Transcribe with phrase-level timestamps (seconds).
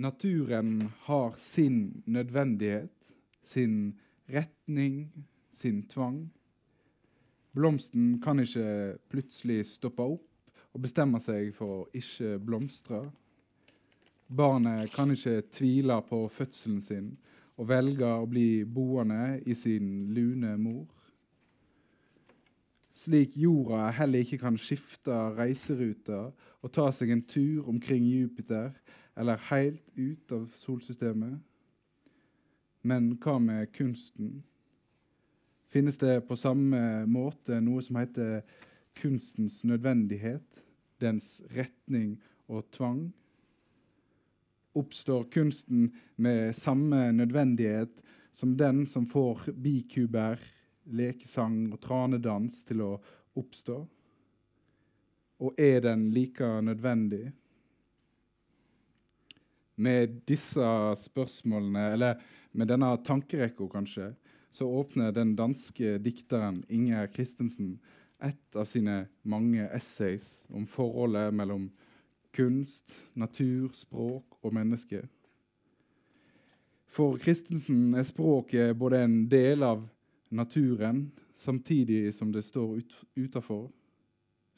[0.00, 3.12] naturen har sin nødvendighet,
[3.42, 6.32] sin retning, sin tvang.
[7.52, 10.26] Blomsten kan ikke plutselig stoppe opp
[10.72, 13.02] og bestemme seg for å ikke blomstre.
[14.30, 17.10] Barnet kan ikke tvile på fødselen sin
[17.60, 20.86] og velge å bli boende i sin lune mor.
[22.94, 26.30] Slik jorda heller ikke kan skifte reiseruter
[26.60, 28.70] og ta seg en tur omkring Jupiter
[29.20, 31.36] eller helt ut av solsystemet.
[32.80, 34.38] Men hva med kunsten?
[35.68, 38.40] Finnes det på samme måte noe som heter
[38.96, 40.62] kunstens nødvendighet,
[41.04, 42.14] dens retning
[42.48, 43.10] og tvang?
[44.72, 48.00] Oppstår kunsten med samme nødvendighet
[48.32, 50.40] som den som får bikuber,
[50.88, 52.94] lekesang og tranedans til å
[53.36, 53.76] oppstå?
[55.44, 57.28] Og er den like nødvendig?
[59.80, 60.64] Med disse
[61.00, 62.20] spørsmålene, eller
[62.52, 64.10] med denne tankerekka kanskje,
[64.52, 67.78] så åpner den danske dikteren Inger Christensen
[68.20, 71.70] et av sine mange essays om forholdet mellom
[72.36, 75.06] kunst, natur, språk og menneske.
[76.90, 79.86] For Christensen er språket både en del av
[80.30, 83.70] naturen, samtidig som det står ut, utafor.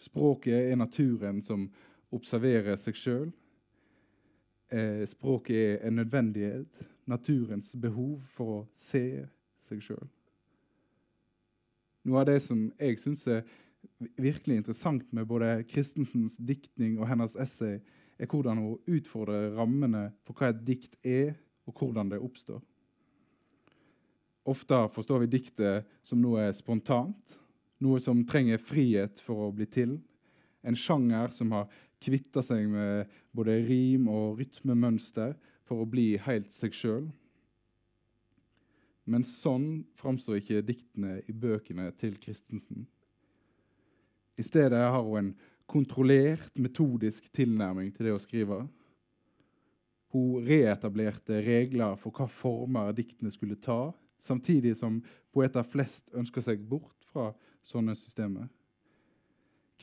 [0.02, 1.68] Språket er naturen som
[2.12, 3.30] observerer seg sjøl.
[4.72, 9.26] Eh, språket er en nødvendighet, naturens behov for å se
[9.60, 10.06] seg sjøl.
[12.08, 13.44] Noe av det som jeg syns er
[14.16, 17.82] virkelig interessant med både Christensens diktning og hennes essay,
[18.16, 21.34] er hvordan hun utfordrer rammene for hva et dikt er,
[21.68, 22.62] og hvordan det oppstår.
[24.48, 27.36] Ofte forstår vi diktet som noe spontant,
[27.82, 29.98] noe som trenger frihet for å bli til.
[30.64, 31.68] En sjanger som har
[32.02, 35.36] kvitta seg med både rim og rytmemønster
[35.68, 37.06] for å bli helt seg sjøl.
[39.08, 42.84] Men sånn framstår ikke diktene i bøkene til Christensen.
[44.38, 45.32] I stedet har hun en
[45.70, 48.62] kontrollert, metodisk tilnærming til det å skrive.
[50.12, 53.92] Hun reetablerte regler for hva former diktene skulle ta,
[54.22, 55.00] samtidig som
[55.32, 57.30] poeter flest ønsker seg bort fra
[57.66, 58.50] sånne systemer.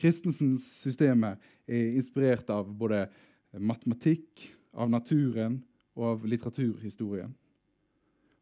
[0.00, 1.36] Christensens systemer
[1.68, 3.04] er inspirert av både
[3.60, 5.60] matematikk, av naturen
[5.98, 7.34] og av litteraturhistorien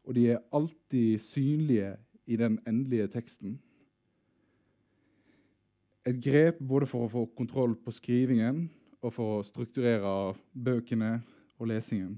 [0.09, 1.91] og de er alltid synlige
[2.25, 3.59] i den endelige teksten.
[6.07, 8.63] Et grep både for å få kontroll på skrivingen
[9.03, 11.19] og for å strukturere bøkene
[11.59, 12.15] og lesingen.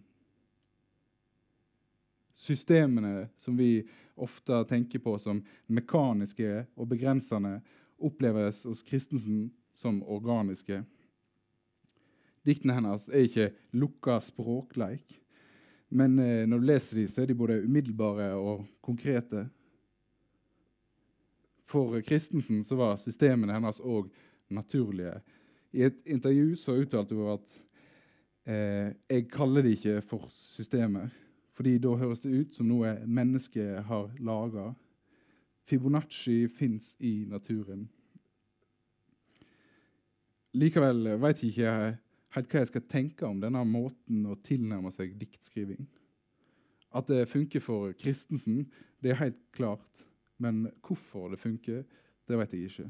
[2.31, 3.83] Systemene som vi
[4.15, 7.59] ofte tenker på som mekaniske og begrensende,
[8.01, 10.81] oppleves hos Christensen som organiske.
[12.45, 15.17] Diktene hennes er ikke lukka språkleik,
[15.93, 19.45] men eh, når du leser dem, så er de både umiddelbare og konkrete.
[21.69, 24.09] For Christensen så var systemene hennes òg
[24.51, 25.19] naturlige.
[25.71, 27.53] I et intervju så uttalte hun at
[28.47, 31.11] eh, jeg kaller det ikke for systemer,
[31.55, 34.71] fordi da høres det ut som noe mennesket har laga.
[35.71, 37.85] Fibonacci fins i naturen.
[40.51, 41.93] Likevel veit ikke jeg
[42.35, 45.85] helt hva jeg skal tenke om denne måten å tilnærme seg diktskriving.
[46.91, 48.65] At det funker for Christensen,
[48.99, 50.03] det er helt klart.
[50.43, 51.85] Men hvorfor det funker,
[52.27, 52.89] det vet jeg ikke.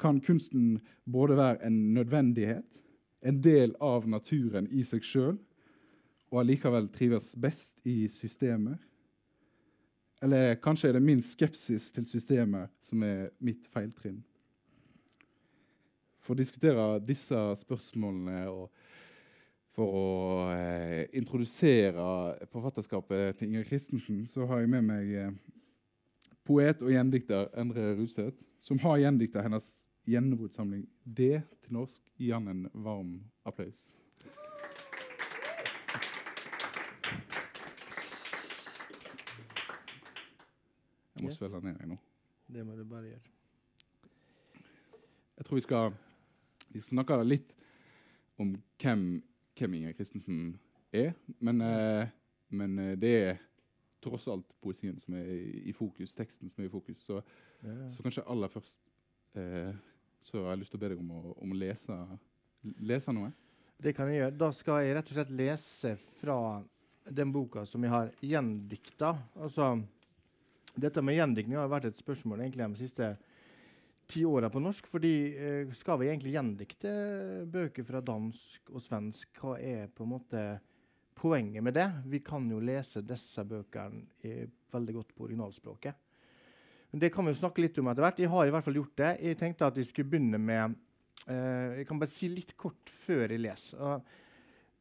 [0.00, 2.64] Kan kunsten både være en nødvendighet,
[3.28, 5.36] en del av naturen i seg sjøl,
[6.32, 8.80] og allikevel trives best i systemet?
[10.22, 14.20] Eller kanskje er det min skepsis til systemet som er mitt feiltrinn?
[16.22, 18.68] For å diskutere disse spørsmålene og
[19.72, 20.08] for å
[20.52, 22.04] eh, introdusere
[22.52, 25.32] forfatterskapet til Inger Christensen, så har jeg med meg eh,
[26.46, 29.70] poet og gjendikter Endre Ruseth, som har gjendikta hennes
[30.06, 31.98] gjennombruddssamling D til norsk.
[32.20, 33.16] Gi han en varm
[33.48, 33.80] applaus.
[41.22, 41.98] Jeg må svelge ned, jeg nå.
[42.52, 43.28] Det må du bare gjøre.
[45.38, 45.92] Jeg tror vi skal
[46.72, 47.52] vi snakker litt
[48.40, 49.06] om hvem,
[49.58, 50.54] hvem Inger Christensen
[50.92, 51.12] er.
[51.38, 52.08] Men, eh,
[52.48, 53.40] men, eh, det er
[54.02, 55.28] tross alt poesien som er
[55.68, 57.04] i fokus, teksten som er i fokus.
[57.04, 57.20] Så,
[57.62, 57.76] ja.
[57.92, 58.80] så kanskje aller først
[59.36, 59.72] eh,
[60.22, 61.96] så har jeg lyst til å be deg om å, om å lese,
[62.80, 63.32] lese, noe.
[63.82, 64.36] Det kan jeg gjøre.
[64.38, 66.36] Da skal jeg rett og slett lese fra
[67.10, 69.16] den boka som jeg har gjendikta.
[69.34, 69.74] Altså,
[70.74, 73.12] dette med gjendiktning har vært et spørsmål egentlig de siste
[74.12, 74.86] ti åra på norsk.
[74.86, 76.92] fordi eh, skal vi egentlig gjendikte
[77.52, 79.28] bøker fra dansk og svensk?
[79.40, 80.44] Hva er på en måte
[81.22, 81.90] poenget med det.
[82.04, 85.94] Vi kan jo lese disse bøkene veldig godt på originalspråket.
[86.90, 88.18] Men Det kan vi jo snakke litt om etter hvert.
[88.20, 89.12] Jeg har i hvert fall gjort det.
[89.28, 90.74] Jeg tenkte at jeg skulle begynne med
[91.28, 93.78] uh, Jeg kan bare si litt kort før jeg leser.
[93.80, 94.18] Og,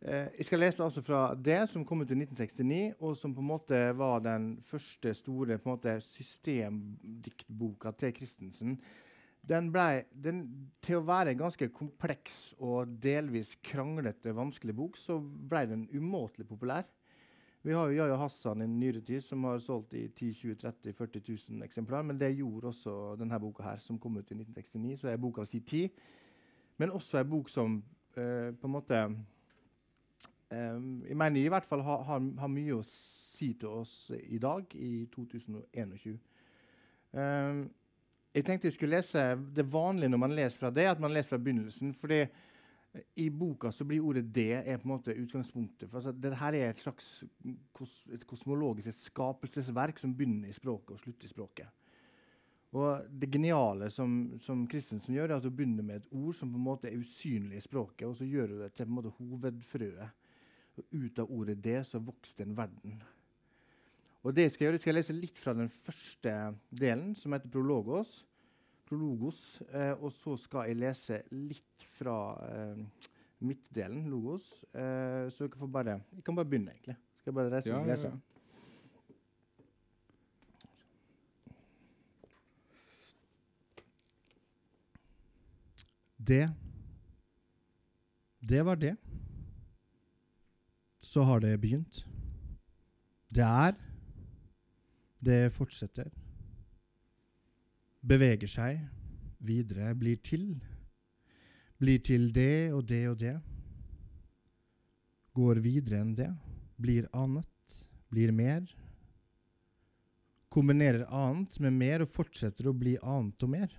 [0.01, 3.51] jeg skal lese altså fra det som kom ut i 1969, og som på en
[3.51, 8.79] måte var den første store på en måte, systemdiktboka til Christensen.
[9.41, 10.41] Den ble, den,
[10.81, 16.47] til å være en ganske kompleks og delvis kranglete, vanskelig bok, så ble den umåtelig
[16.49, 16.89] populær.
[17.61, 20.95] Vi har jo Yahya Hassan i nyere tid, som har solgt i 10 20 30
[20.97, 22.01] 40 000 eksemplar.
[22.01, 24.95] Men det gjorde også denne boka, her, som kom ut i 1969.
[25.01, 26.01] Så er boka si tid.
[26.81, 27.75] Men også en bok som
[28.17, 29.03] uh, på en måte
[30.51, 34.37] um, Jeg mener i hvert fall har, har, har, mye å si til oss i
[34.41, 36.19] dag, i 2021.
[37.11, 37.65] Um,
[38.31, 39.25] jeg tenkte jeg skulle lese
[39.55, 41.93] det vanlige når man leser fra det, at man leser fra begynnelsen.
[41.93, 42.25] fordi
[43.15, 45.89] i boka så blir ordet 'det' er på en måte utgangspunktet.
[45.89, 47.23] for altså, Dette er et slags
[47.73, 51.67] kos et kosmologisk et skapelsesverk som begynner i språket og slutter i språket.
[52.71, 56.51] Og Det geniale som, som Christensen gjør, er at hun begynner med et ord som
[56.51, 58.95] på en måte er usynlig i språket, og så gjør hun det til på en
[58.95, 60.09] måte hovedfrøet.
[60.77, 63.03] Og Ut av ordet 'det' så vokste en verden.
[64.23, 67.49] Og det skal jeg gjøre, skal jeg lese litt fra den første delen, som heter
[67.49, 68.23] 'Prologos'
[68.91, 72.15] prologos Eh, og så skal jeg lese litt fra
[72.49, 73.07] eh,
[73.39, 74.65] midtdelen, logos.
[74.73, 76.97] Eh, så jeg kan, bare, jeg kan bare begynne, egentlig.
[77.21, 78.07] Skal jeg bare reise ja, lese?
[78.07, 78.19] Ja, ja.
[86.21, 86.49] Det
[88.49, 88.95] Det var det.
[91.11, 92.03] Så har det begynt.
[93.27, 93.75] Det er.
[95.19, 96.07] Det fortsetter
[98.01, 98.81] beveger seg
[99.45, 100.55] videre, blir til.
[101.81, 103.35] Blir til det og det og det.
[105.37, 106.29] Går videre enn det.
[106.81, 107.77] Blir annet.
[108.11, 108.65] Blir mer.
[110.51, 113.71] Kombinerer annet med mer og fortsetter å bli annet og mer.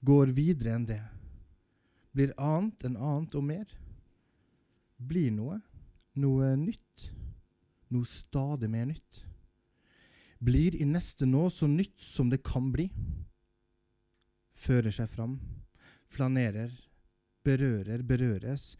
[0.00, 1.02] Går videre enn det.
[2.14, 3.74] Blir annet enn annet og mer.
[4.96, 5.60] Blir noe.
[6.18, 7.08] Noe nytt.
[7.94, 9.22] Noe stadig mer nytt.
[10.42, 12.88] Blir i neste nå så nytt som det kan bli.
[14.58, 15.38] Fører seg fram,
[16.10, 16.72] flanerer,
[17.46, 18.72] berører, berøres,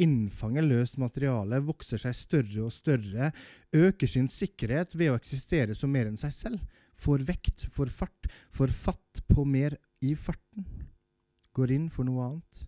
[0.00, 3.30] innfanger løst materiale, vokser seg større og større,
[3.72, 8.28] øker sin sikkerhet ved å eksistere som mer enn seg selv, får vekt, får fart,
[8.56, 10.64] får fatt på mer i farten,
[11.56, 12.64] går inn for noe annet,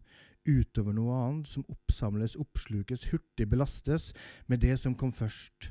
[0.48, 4.12] utover noe annet som oppsamles, oppslukes, hurtig belastes
[4.48, 5.70] med det som kom først,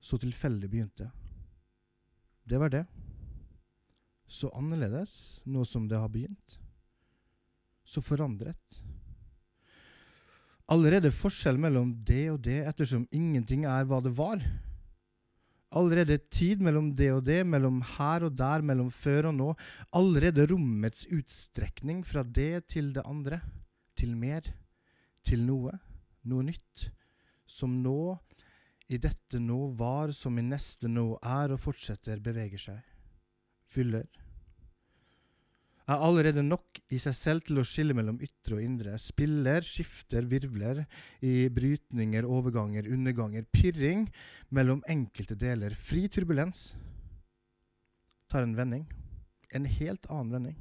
[0.00, 1.10] så tilfeldig begynte.
[2.48, 2.84] Det var det.
[4.28, 6.58] Så annerledes nå som det har begynt.
[7.88, 8.80] Så forandret.
[10.68, 14.42] Allerede forskjell mellom det og det, ettersom ingenting er hva det var.
[15.76, 19.48] Allerede tid mellom det og det, mellom her og der, mellom før og nå.
[19.96, 23.40] Allerede rommets utstrekning fra det til det andre.
[23.98, 24.46] Til mer.
[25.26, 25.74] Til noe.
[26.30, 26.88] Noe nytt.
[27.48, 27.98] Som nå
[28.88, 32.78] i dette nå var som i neste nå er og fortsetter, beveger seg,
[33.68, 34.06] fyller,
[35.88, 40.24] er allerede nok i seg selv til å skille mellom ytre og indre, spiller, skifter,
[40.28, 40.82] virvler
[41.24, 44.06] i brytninger, overganger, underganger, pirring
[44.52, 46.70] mellom enkelte deler, fri turbulens,
[48.28, 48.84] tar en vending,
[49.56, 50.58] en helt annen vending,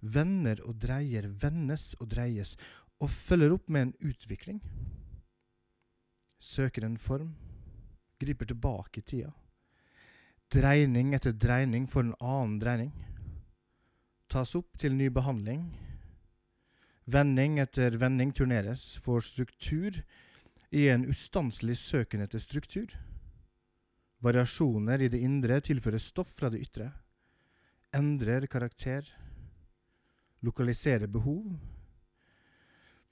[0.00, 2.56] vender og dreier, vendes og dreies,
[3.00, 4.60] og følger opp med en utvikling,
[6.40, 7.34] søker en form,
[8.20, 9.32] griper tilbake i tida.
[10.52, 12.92] Dreining etter dreining får en annen dreining.
[14.30, 15.66] Tas opp til ny behandling.
[17.06, 19.98] Vending etter vending turneres, får struktur
[20.70, 22.94] i en ustanselig søken etter struktur.
[24.22, 26.88] Variasjoner i det indre tilfører stoff fra det ytre.
[27.94, 29.06] Endrer karakter.
[30.40, 31.58] Lokaliserer behov.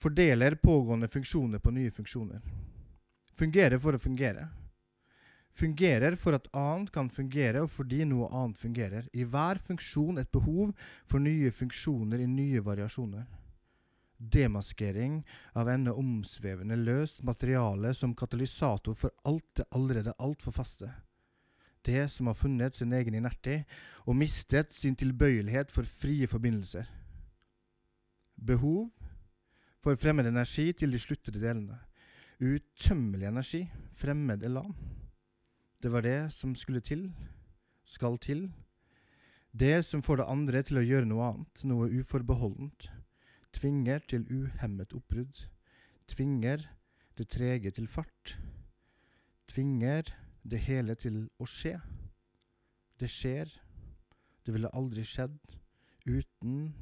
[0.01, 2.41] Fordeler pågående funksjoner på nye funksjoner.
[3.35, 4.49] Fungerer for å fungere
[5.55, 9.09] fungerer for at annet kan fungere, og fordi noe annet fungerer.
[9.13, 10.75] I hver funksjon et behov
[11.07, 13.25] for nye funksjoner i nye variasjoner.
[14.19, 15.21] Demaskering
[15.59, 20.91] av ennå omsvevende løst materiale som katalysator for alt det allerede altfor faste.
[21.85, 23.59] Det som har funnet sin egen inerti
[24.07, 26.87] og mistet sin tilbøyelighet for frie forbindelser.
[28.45, 28.91] Behov
[29.81, 31.79] for fremmed energi til de sluttede delene.
[32.41, 33.63] Utømmelig energi,
[33.97, 34.75] fremmed elan.
[35.83, 37.13] Det var det som skulle til,
[37.85, 38.51] skal til.
[39.53, 42.89] Det som får det andre til å gjøre noe annet, noe uforbeholdent.
[43.55, 45.45] Tvinger til uhemmet oppbrudd.
[46.11, 46.65] Tvinger
[47.17, 48.37] det trege til fart.
[49.49, 50.03] tvinger
[50.43, 51.79] det hele til å skje.
[53.01, 53.49] Det skjer.
[54.45, 55.39] Det ville aldri skjedd
[56.05, 56.75] uten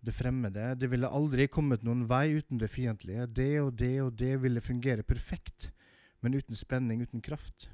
[0.00, 0.74] det fremmede.
[0.74, 3.26] Det ville aldri kommet noen vei uten det fiendtlige.
[3.26, 5.70] Det og det og det ville fungere perfekt,
[6.20, 7.68] men uten spenning, uten kraft.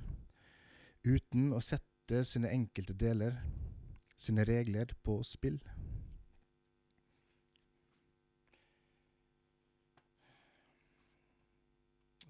[1.05, 3.37] Uten å sette sine enkelte deler,
[4.17, 5.61] sine regler, på spill.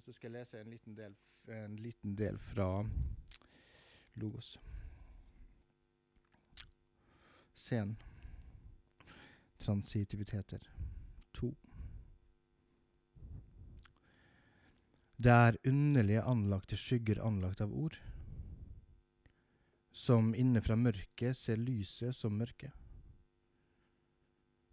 [0.05, 1.15] Så skal jeg lese en liten del,
[1.49, 2.69] en liten del fra
[4.21, 4.59] Logos.
[7.55, 7.97] Scenen
[9.59, 10.63] transitiviteter.
[11.35, 11.55] To.
[15.17, 17.97] Det er underlige anlagte skygger anlagt av ord,
[19.95, 22.73] som innenfra mørket ser lyset som mørke,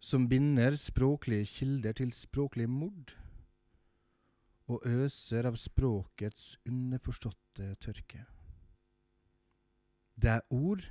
[0.02, 3.14] som binder språklige kilder til språklig mord,
[4.66, 8.24] og øser av språkets underforståtte tørke.
[10.18, 10.84] Det er ord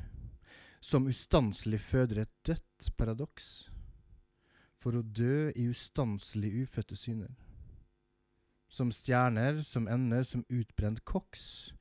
[0.81, 3.70] som ustanselig føder et dødt paradoks
[4.81, 7.31] for å dø i ustanselig ufødte syner.
[8.71, 11.71] Som stjerner som ender som utbrent koks,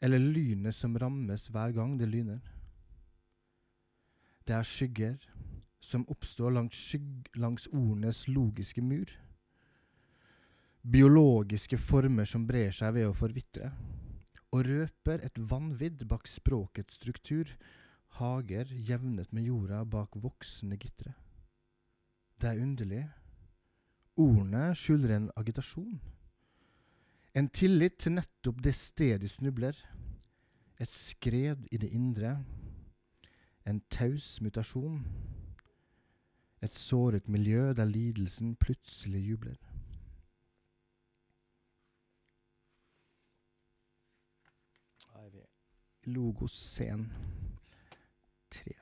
[0.00, 2.40] eller lynet som rammes hver gang det lyner.
[4.48, 5.18] Det er skygger
[5.80, 9.12] som oppstår langs, skygg, langs ordenes logiske mur.
[10.80, 13.70] Biologiske former som brer seg ved å forvitre,
[14.50, 17.52] og røper et vanvidd bak språkets struktur,
[18.18, 21.14] hager jevnet med jorda bak voksende gitre.
[22.40, 23.02] Det er underlig.
[24.16, 26.00] Ordene skjuler en agitasjon.
[27.34, 29.76] En tillit til nettopp det stedet de snubler.
[30.80, 32.38] Et skred i det indre.
[33.66, 35.04] En taus mutasjon.
[36.62, 39.60] Et såret miljø der lidelsen plutselig jubler.
[46.04, 47.12] Logoscen
[48.50, 48.79] 3.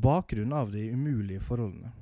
[0.00, 1.92] på bakgrunn av de umulige forholdene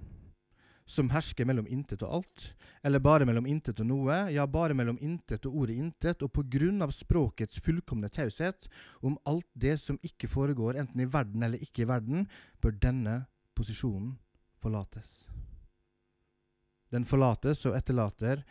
[0.88, 2.44] som hersker mellom intet og alt,
[2.80, 6.46] eller bare mellom intet og noe, ja, bare mellom intet og ordet intet, og på
[6.48, 8.70] grunn av språkets fullkomne taushet
[9.04, 12.24] om alt det som ikke foregår enten i verden eller ikke i verden,
[12.62, 13.18] bør denne
[13.52, 14.14] posisjonen
[14.62, 15.26] forlates.
[16.88, 18.46] Den forlates og etterlater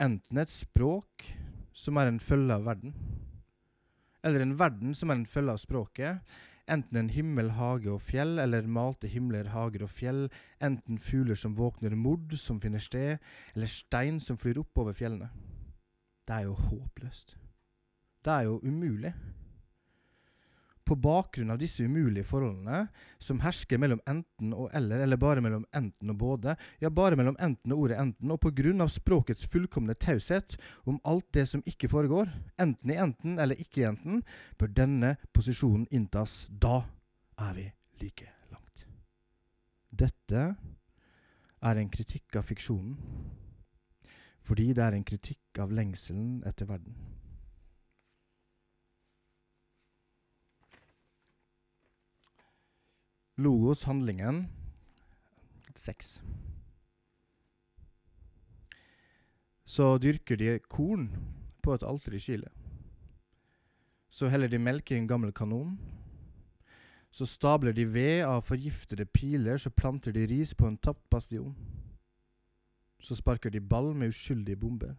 [0.00, 1.28] enten et språk
[1.76, 2.96] som er en følge av verden,
[4.24, 6.36] eller en verden som er en følge av språket,
[6.70, 10.30] Enten en himmel, hage og fjell, eller malte himler, hager og fjell.
[10.64, 13.18] Enten fugler som våkner mord som finner sted,
[13.54, 15.28] eller stein som flyr opp over fjellene.
[16.24, 17.36] Det er jo håpløst.
[18.24, 19.12] Det er jo umulig
[20.84, 22.84] på bakgrunn av disse umulige forholdene
[23.22, 27.38] som hersker mellom enten og eller, eller bare mellom enten og både, ja, bare mellom
[27.42, 30.58] enten og ordet enten, og på grunn av språkets fullkomne taushet
[30.90, 34.22] om alt det som ikke foregår, enten i enten eller ikke i enten,
[34.60, 36.44] bør denne posisjonen inntas.
[36.48, 36.82] Da
[37.40, 37.66] er vi
[38.02, 38.86] like langt.
[39.90, 40.46] Dette
[41.64, 42.98] er en kritikk av fiksjonen,
[44.44, 46.96] fordi det er en kritikk av lengselen etter verden.
[53.44, 54.46] Logos handlingen
[55.84, 56.20] seks.
[59.64, 61.08] Så dyrker de korn
[61.62, 62.48] på et alter i Chile.
[64.10, 65.78] Så heller de melk i en gammel kanon.
[67.10, 71.54] Så stabler de ved av forgiftede piler, så planter de ris på en tapt bastion.
[73.00, 74.94] Så sparker de ball med uskyldige bomber.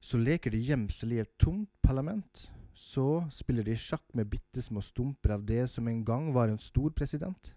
[0.00, 2.50] Så leker de gjemsel i et tomt parlament.
[2.76, 6.60] Så spiller de sjakk med bitte små stumper av det som en gang var en
[6.60, 7.52] stor president.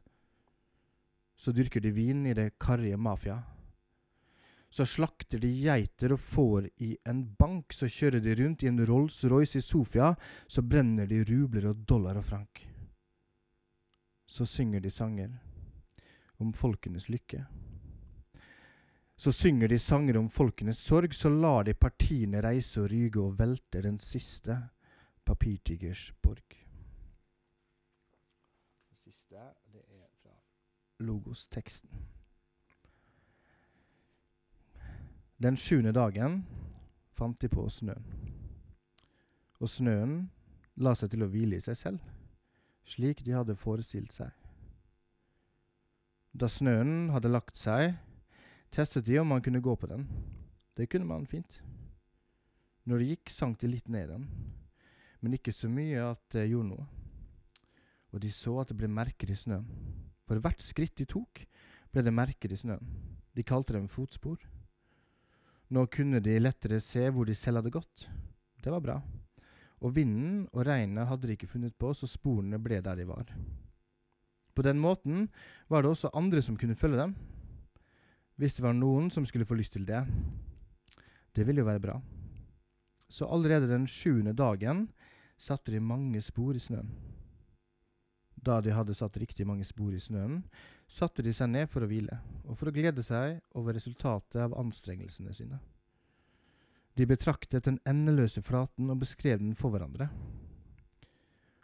[1.36, 3.42] Så dyrker de vin i det karrige mafia.
[4.70, 7.76] Så slakter de geiter og får i en bank.
[7.76, 10.14] Så kjører de rundt i en Rolls-Royce i Sofia.
[10.48, 12.64] Så brenner de rubler og dollar og frank.
[14.30, 15.36] Så synger de sanger
[16.40, 17.44] om folkenes lykke.
[19.20, 23.40] Så synger de sanger om folkenes sorg, så lar de partiene reise og ryge og
[23.40, 24.62] velter den siste
[25.30, 26.56] papirtigers borg.
[28.90, 29.36] Det siste
[29.72, 30.34] det er fra
[31.00, 31.90] Logos-teksten.
[35.38, 36.42] Den sjuende dagen
[37.14, 38.10] fant de på snøen.
[39.60, 40.32] Og snøen
[40.82, 42.00] la seg til å hvile i seg selv,
[42.90, 44.34] slik de hadde forestilt seg.
[46.34, 48.00] Da snøen hadde lagt seg,
[48.74, 50.10] testet de om man kunne gå på den.
[50.74, 51.62] Det kunne man fint.
[52.90, 54.26] Når det gikk, sank de litt ned i den
[55.20, 56.86] men ikke så mye at det gjorde noe.
[58.14, 59.68] Og de så at det ble merker i snøen.
[60.26, 61.44] For hvert skritt de tok,
[61.94, 62.86] ble det merker i snøen.
[63.36, 64.40] De kalte dem fotspor.
[65.70, 68.08] Nå kunne de lettere se hvor de selv hadde gått.
[68.64, 68.98] Det var bra.
[69.80, 73.30] Og vinden og regnet hadde de ikke funnet på, så sporene ble der de var.
[74.56, 75.30] På den måten
[75.70, 77.14] var det også andre som kunne følge dem,
[78.36, 80.02] hvis det var noen som skulle få lyst til det.
[81.36, 81.96] Det ville jo være bra.
[83.10, 84.90] Så allerede den sjuende dagen
[85.40, 86.92] satte de mange spor i snøen.
[88.40, 90.44] Da de hadde satt riktig mange spor i snøen,
[90.88, 94.56] satte de seg ned for å hvile, og for å glede seg over resultatet av
[94.60, 95.60] anstrengelsene sine.
[96.96, 100.10] De betraktet den endeløse flaten og beskrev den for hverandre.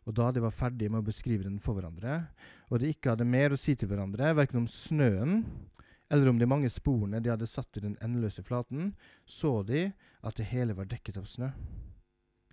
[0.05, 2.27] Og da de var ferdige med å beskrive den for hverandre,
[2.69, 5.41] og de ikke hadde mer å si til hverandre, verken om snøen
[6.13, 8.93] eller om de mange sporene de hadde satt i den endeløse flaten,
[9.25, 9.89] så de
[10.21, 11.49] at det hele var dekket av snø.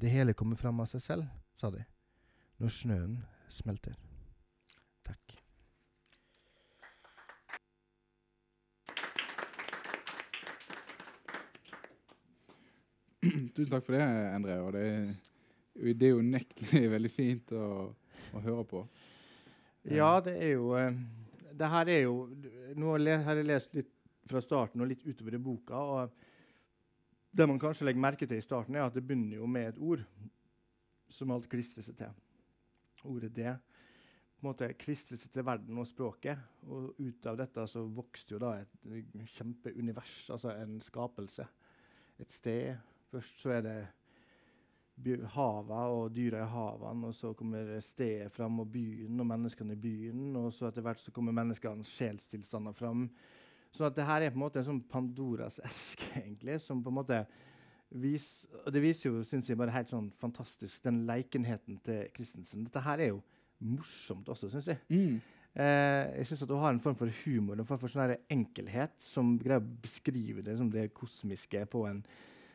[0.02, 1.78] Det hele kommer fram av seg selv, sa de,
[2.58, 3.12] når snøen
[3.54, 3.92] smelter.
[5.06, 5.36] Takk.
[13.54, 14.58] Tusen takk for det, Endre.
[14.66, 14.88] Og det,
[15.94, 17.70] det er unektelig veldig fint å,
[18.34, 18.82] å, høre på.
[19.86, 20.98] Ja, det er jo eh,
[21.54, 22.18] Det her er jo
[22.74, 23.94] Nå har jeg lest litt
[24.26, 25.78] fra starten og litt utover i boka.
[25.78, 26.31] og
[27.32, 29.78] Det man kanskje legger merke til i starten, er at det begynner jo med et
[29.80, 30.02] ord
[31.12, 32.10] som alt klistrer seg til.
[33.08, 33.56] Ordet 'det'
[34.42, 36.38] på en måte klistrer seg til verden og språket.
[36.66, 41.46] Og ut av dette så vokste jo da et kjempeunivers, altså en skapelse.
[42.18, 42.76] Et sted.
[43.10, 48.72] Først så er det hava og dyra i havene, og så kommer stedet fram og
[48.72, 50.36] byen og menneskene i byen.
[50.36, 53.08] Og så etter hvert så kommer menneskenes sjelstilstander fram.
[53.72, 56.92] Så at det her er på en måte en sånn Pandoras eske, egentlig, som på
[56.92, 57.22] en måte
[57.92, 58.26] vis,
[58.64, 62.64] og Det viser jo synes jeg, bare helt sånn fantastisk den leikenheten til Christensen.
[62.64, 63.20] Dette her er jo
[63.62, 64.80] morsomt også, syns jeg.
[64.88, 65.18] Mm.
[65.52, 68.94] Eh, jeg syns at hun har en form for humor en form for sånn enkelhet
[69.04, 72.00] som greier å beskrive det, liksom det kosmiske på en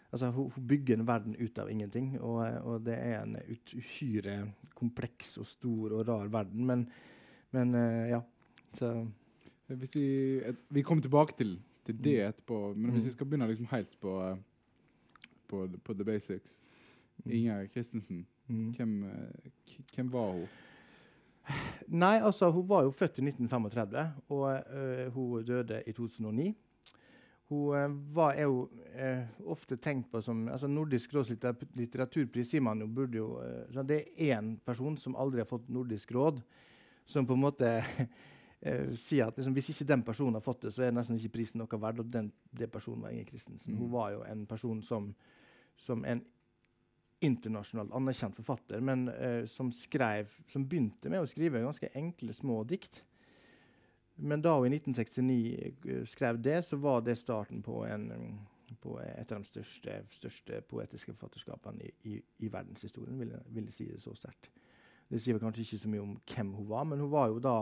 [0.10, 3.38] altså hun, hun, bygger en verden ut av ingenting, og, og det er en
[3.76, 4.40] uhyre
[4.78, 6.66] kompleks og stor og rar verden.
[6.66, 6.86] Men,
[7.56, 8.22] men eh, ja.
[8.78, 8.92] Så.
[9.68, 10.06] Hvis vi,
[10.48, 12.30] et, vi kommer tilbake til, til det mm.
[12.30, 13.08] etterpå, men hvis mm.
[13.08, 14.38] vi skal begynne liksom helt på, uh,
[15.48, 16.60] på, på, the basics
[17.26, 17.32] mm.
[17.32, 18.70] Inger Christensen, mm.
[18.78, 20.48] hvem, uh, hvem var hun?
[21.88, 26.56] Nei, altså Hun var jo født i 1935, og uh, hun døde i 2009.
[27.48, 31.32] Hun uh, var, er jo uh, ofte tenkt på som altså Nordisk råds
[31.76, 33.42] litteraturpris sier man jo burde jo
[33.88, 36.42] Det er én person som aldri har fått Nordisk råd,
[37.06, 37.84] som på en måte
[38.98, 41.62] sier at liksom, hvis ikke den personen har fått det, så er nesten ikke prisen
[41.62, 42.02] noe verdt.
[42.02, 43.76] Og den, den personen var Inger Christensen.
[43.76, 43.84] Mm.
[43.84, 45.12] Hun var jo en person som,
[45.78, 46.24] som en
[47.24, 52.62] internasjonalt anerkjent forfatter, men uh, som, skrev, som begynte med å skrive ganske enkle, små
[52.70, 53.02] dikt.
[54.18, 55.40] Men da hun i 1969
[55.88, 58.38] uh, skrev det, så var det starten på, en,
[58.84, 63.70] på et av de største, største poetiske forfatterskapene i, i, i verdenshistorien, vil jeg, vil
[63.72, 64.52] jeg si det så sterkt.
[65.08, 67.58] Det sier kanskje ikke så mye om hvem hun var, men hun var jo da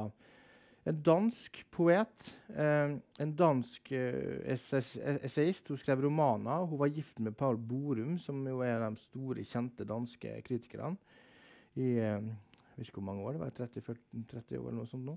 [0.85, 2.25] en dansk poet.
[2.53, 5.69] Eh, en dansk eh, essayist.
[5.71, 6.65] Hun skrev romaner.
[6.69, 10.35] Hun var gift med Paul Borum, som jo er en av de store, kjente danske
[10.45, 10.95] kritikerne.
[11.75, 12.33] I eh,
[12.75, 15.07] jeg vet ikke hvor mange år, det var 30, 40, 30 år eller noe sånt
[15.07, 15.15] nå.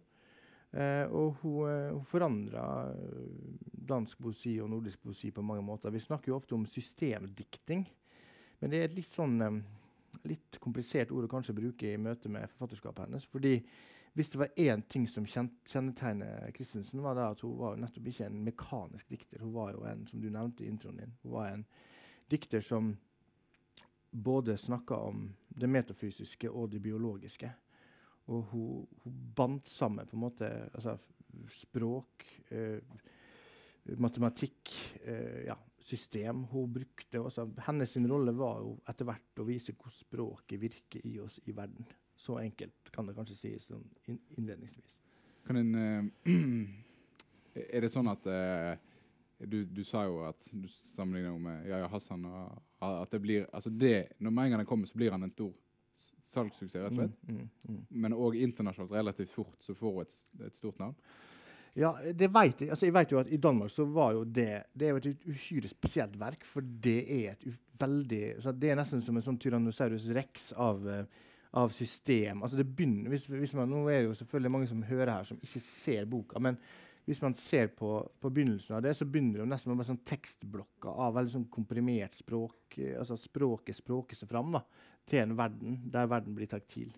[0.79, 2.65] Eh, og hun, eh, hun forandra
[3.89, 5.91] dansk poesi og nordisk poesi på mange måter.
[5.91, 7.87] Vi snakker jo ofte om systemdikting,
[8.61, 9.61] men det er et litt sånn eh,
[10.29, 13.27] litt komplisert ord å kanskje bruke i møte med forfatterskapet hennes.
[13.27, 13.57] fordi
[14.19, 18.27] hvis det var én ting som kjennetegner Christensen, var det at hun var nettopp ikke
[18.27, 19.45] en mekanisk dikter.
[19.45, 21.63] Hun var jo en, som du nevnte i introen din, hun var en
[22.27, 22.97] dikter som
[24.11, 27.53] både snakka om det metafysiske og det biologiske.
[28.35, 30.97] Og hun, hun bandt sammen på en måte altså,
[31.55, 32.83] språk, eh,
[34.03, 35.55] matematikk, eh, ja,
[35.89, 36.45] system.
[36.53, 41.19] Hun brukte Altså, Hennes rolle var jo etter hvert å vise hvordan språket virker i
[41.23, 41.87] oss i verden.
[42.19, 43.87] Så enkelt kan det kanskje sies sånn
[44.37, 44.95] innledningsvis.
[45.47, 46.35] Kan en, uh,
[47.75, 48.75] er det sånn at uh,
[49.39, 52.27] du, du, sa jo at du sammenligner med Yaya Hassan.
[52.27, 55.23] Og, at det blir, altså det, når med en gang den kommer, så blir han
[55.23, 55.55] en stor
[56.29, 56.83] salgssuksess.
[56.83, 57.17] rett og slett.
[57.29, 57.81] Mm, mm, mm.
[58.03, 60.99] Men òg internasjonalt relativt fort så får hun et, et stort navn.
[61.79, 62.73] Ja, det vet jeg.
[62.75, 65.27] Altså, jeg vet jo at I Danmark så var jo det det er jo et
[65.29, 66.45] uhyre spesielt verk.
[66.49, 70.83] For det er et veldig altså, Det er nesten som en sånn Tyrannosaurus rex av
[70.87, 71.03] uh,
[71.51, 72.43] av system.
[72.43, 75.29] Altså det begynner, hvis, hvis man, nå er det jo selvfølgelig mange som hører her,
[75.29, 76.41] som ikke ser boka.
[76.43, 76.59] men
[77.09, 77.89] hvis man ser på,
[78.21, 81.47] på begynnelsen av det, så begynner det jo nesten med sånn tekstblokker av veldig sånn
[81.49, 82.77] komprimert språk.
[82.99, 84.61] altså Språket språker seg fram da,
[85.09, 86.93] til en verden der verden blir taktil.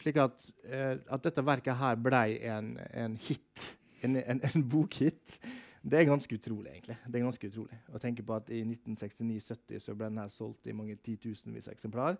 [0.00, 2.22] Slik at, eh, at dette verket her ble
[2.54, 3.66] en, en hit,
[4.02, 5.38] en, en, en bokhit,
[5.84, 6.96] Det er ganske utrolig, egentlig.
[7.06, 10.66] Det er ganske utrolig å tenke på at i 1969-70 så ble den her solgt
[10.66, 12.16] i mange titusenvis eksemplar.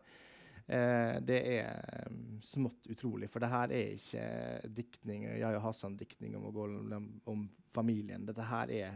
[0.67, 4.29] Eh, det er um, smått utrolig, for det her er ikke
[4.77, 7.43] diktning, Yahya Hassan-diktning om, om, om,
[7.75, 8.25] familien.
[8.25, 8.95] Dette her er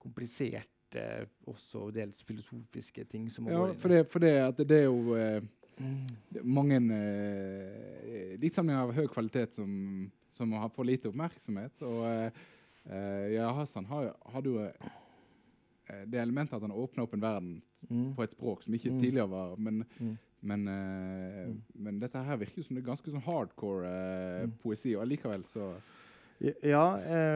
[0.00, 3.30] kompliserte, også dels filosofiske ting.
[3.32, 5.42] som må ja, for det, for det, det, er jo eh,
[6.44, 9.72] mange eh, diktsamlinger av høy kvalitet som,
[10.36, 11.82] som har for lite oppmerksomhet.
[11.82, 12.44] og eh,
[12.86, 17.56] Uh, ja, Hassan har, hadde jo uh, det elementet at han åpna opp en verden
[17.88, 18.12] mm.
[18.14, 19.00] på et språk som ikke mm.
[19.02, 20.12] tidligere var Men, mm.
[20.46, 23.90] men, uh, men, dette her virker som det er ganske sånn hardcore
[24.46, 24.54] mm.
[24.62, 25.72] poesi, og allikevel så
[26.36, 26.82] ja,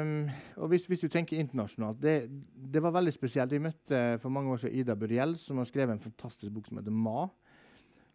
[0.04, 0.26] um,
[0.60, 2.14] og hvis, hvis, du tenker internasjonalt det,
[2.52, 3.54] det, var veldig spesielt.
[3.56, 6.76] Jeg møtte for mange år siden Ida Buriel, som har skrevet en fantastisk bok som
[6.76, 7.22] heter Ma.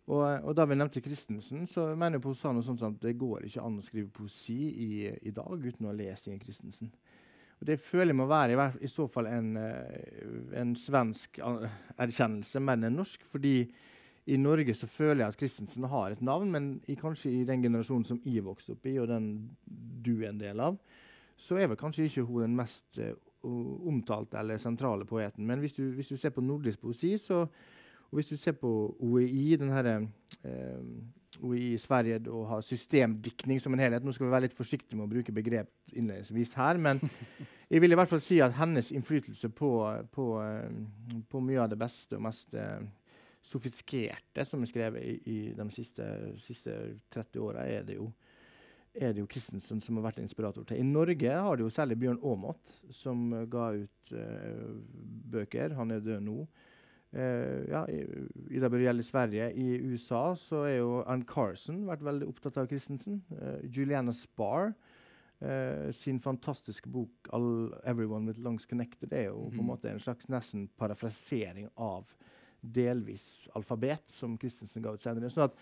[0.06, 3.48] Og, og, da vi nevnte Christensen, så mener jeg sa noe sånt at det går
[3.48, 4.89] ikke an å skrive poesi i,
[5.26, 6.91] i dag uten å lese Ingen Christensen.
[7.56, 10.22] Og det føler jeg må være i, i så fall en, eh,
[10.60, 13.24] en, svensk erkjennelse men en norsk.
[13.32, 13.58] fordi
[14.26, 17.62] i Norge så føler jeg at Christensen har et navn, men i, kanskje i den
[17.62, 19.28] generasjonen som jeg vokste opp i, og den
[19.65, 20.80] du er en del av,
[21.38, 23.13] så er vel kanskje ikke hun den mest uh,
[23.46, 25.46] omtalte eller sentrale poeten.
[25.46, 27.44] Men hvis du, hvis du ser på nordisk poesi, så,
[28.15, 28.69] og hvis du ser på
[29.04, 30.84] OEI, den uh,
[31.43, 34.06] OI i Sverige og har systemdikning som en helhet.
[34.06, 37.01] Nå skal vi være litt forsiktige med å bruke begrep innledningsvis her, men
[37.71, 39.71] jeg vil i hvert fall si at hennes innflytelse på,
[40.15, 42.86] på, eh, på mye av det beste og mest eh,
[43.43, 46.08] sofistikerte som er skrevet i, i de siste,
[46.39, 46.78] siste
[47.12, 48.13] 30 åra, er det jo
[48.95, 50.80] er det jo Christensen som har vært inspirator til.
[50.80, 54.69] I Norge har det jo særlig Bjørn Aamodt, som ga ut uh,
[55.34, 55.75] bøker.
[55.75, 56.45] Han er død nå.
[57.15, 58.01] Uh, ja, i,
[58.51, 59.45] det gjelder i Sverige.
[59.56, 63.21] I USA så er jo Ann Carson vært veldig opptatt av Christensen.
[63.32, 69.62] Uh, Juliana Spar uh, sin fantastiske bok 'Everyone with Lungs Connected' er jo mm på
[69.62, 69.67] en mhm.
[69.67, 72.06] måte en slags nesten parafrasering av
[72.60, 75.30] delvis alfabet, som Christensen ga ut senere.
[75.30, 75.56] Sånn at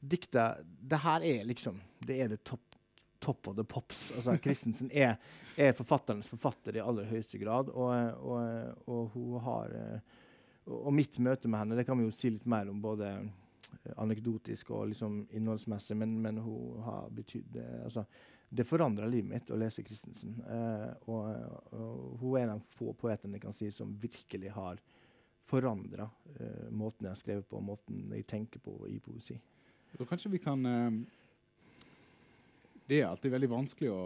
[0.00, 2.76] dikta Det her er liksom Det er det topp
[3.20, 4.12] top of the pops.
[4.16, 5.16] Altså, Christensen er,
[5.56, 7.92] er, forfatterens forfatter i aller høyeste grad, og,
[8.24, 9.74] og, og hun har
[10.68, 13.94] og mitt møte med henne det kan vi jo si litt mer om både eh,
[14.00, 18.04] anekdotisk og liksom innholdsmessig, men, men hun har betydd eh, altså,
[18.50, 20.32] Det forandra livet mitt å lese Christensen.
[20.42, 21.26] Uh, og,
[21.70, 24.80] og, hun er en av få poetene jeg kan si som virkelig har
[25.46, 26.08] forandra
[26.40, 29.38] uh, måten jeg har skrevet på, måten jeg tenker på i poesi.
[29.94, 30.98] Da kanskje vi kan uh,
[32.90, 34.02] Det er alltid veldig vanskelig å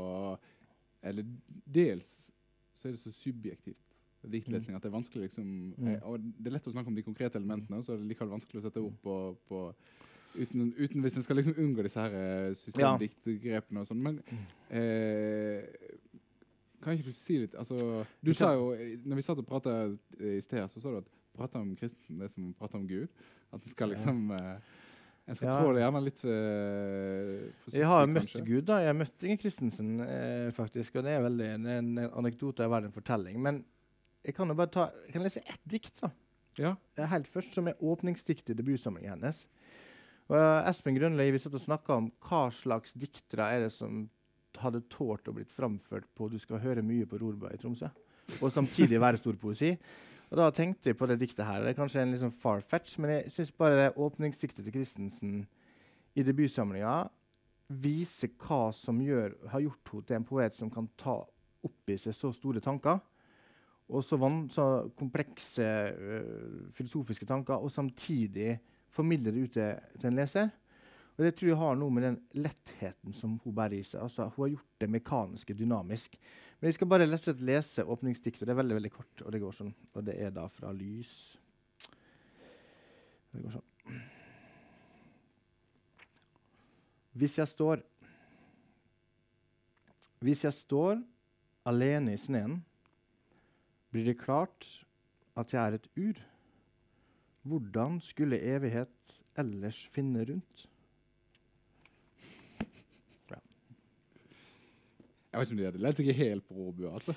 [1.05, 2.13] Eller dels
[2.77, 3.84] så er det så subjektivt
[4.33, 4.77] diktlesning.
[4.77, 5.91] At det er vanskelig liksom, mm.
[5.93, 8.35] eh, og det er lett å snakke om de konkrete elementene, så er det likevel
[8.37, 9.17] vanskelig å sette ord på,
[9.51, 9.65] på
[10.35, 14.03] uten, uten, hvis en skal liksom unngå disse her eh, systemdiktgrepene og sånn.
[14.05, 14.47] Men mm.
[14.81, 15.91] eh,
[16.85, 18.73] kan ikke du si litt altså, Du sa jo,
[19.09, 19.77] når vi satt og prata
[20.21, 22.89] i sted, så sa du at prate om Kristensen det er som å prate om
[22.89, 23.09] Gud.
[23.55, 24.75] At en skal liksom eh,
[25.25, 25.55] en skal ja.
[25.57, 28.43] trå det gjerne litt forsiktig, Jeg har møtt kanskje.
[28.45, 28.65] Gud.
[28.69, 28.81] da.
[28.83, 30.99] Jeg har møtt Inger Christensen, eh, faktisk.
[30.99, 33.39] Og det er, veldig, det er en, anekdote av verden en fortelling.
[33.47, 33.63] Men
[34.25, 35.95] jeg kan jo bare ta, jeg kan lese ett dikt.
[36.01, 36.11] da.
[36.59, 36.75] Ja.
[37.11, 39.45] Helt først, som er åpningsdiktet i debutsamlingen hennes.
[40.31, 44.07] Og, uh, Espen Grønli vi satt og snakka om hva slags diktere er det som
[44.63, 47.91] hadde tålt å blitt framført på 'Du skal høre mye på Rorba i Tromsø',
[48.41, 49.77] og samtidig være stor poesi.
[50.31, 51.61] Og Da tenkte jeg på det diktet her.
[51.61, 55.47] Det er kanskje en litt sånn far-fetch, men jeg syns bare det åpningsdiktet til Christensen
[56.17, 57.11] i debutsamlinga
[57.69, 61.27] viser hva som gjør, har gjort henne til en poet som kan ta
[61.65, 63.01] opp i seg så store tanker
[63.89, 64.17] og så,
[64.51, 64.67] så
[64.97, 68.59] komplekse uh, filosofiske tanker, og samtidig
[68.95, 70.49] formidle det ut til, en leser.
[71.15, 74.01] Og Det tror jeg har noe med den lettheten som hun bærer i seg.
[74.03, 76.17] Altså, hun har gjort det mekaniske dynamisk.
[76.59, 78.47] Men jeg skal bare lese, lese åpningsdiktet.
[78.47, 79.71] Det er veldig veldig kort, og det går sånn.
[79.95, 81.15] Og det er da fra Lys.
[83.31, 83.71] Det går sånn.
[87.15, 87.83] Hvis jeg står
[90.25, 91.03] Hvis jeg står
[91.69, 92.57] alene i sneen
[93.95, 94.67] blir det klart
[95.39, 96.21] at jeg er et ur.
[97.47, 100.69] Hvordan skulle evighet ellers finne rundt?
[103.31, 103.39] Ja.
[105.33, 106.89] Jeg vet ikke om de hadde lett seg helt på Råbu.
[106.91, 107.15] altså.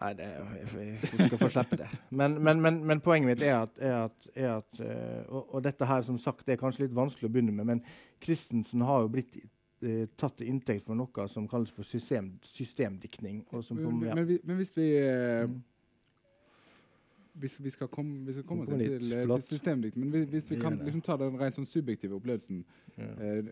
[0.00, 1.88] Nei, det, jeg, jeg skal få slippe det.
[2.08, 5.64] Men, men, men, men, poenget mitt er at, er at, er at uh, og, og,
[5.64, 7.82] dette her som sagt, det er kanskje litt vanskelig å begynne med, men
[8.24, 13.44] Christensen har jo blitt uh, tatt til inntekt for noe som kalles for system, systemdiktning.
[13.52, 14.16] men, ja.
[14.16, 15.52] men, hvis vi uh,
[17.40, 20.50] hvis vi skal komme, vi skal komme til, til, eh, til systemdikt, men hvis, hvis
[20.50, 22.62] vi kan liksom, ta den rent sånn subjektive opplevelsen
[23.00, 23.50] eh,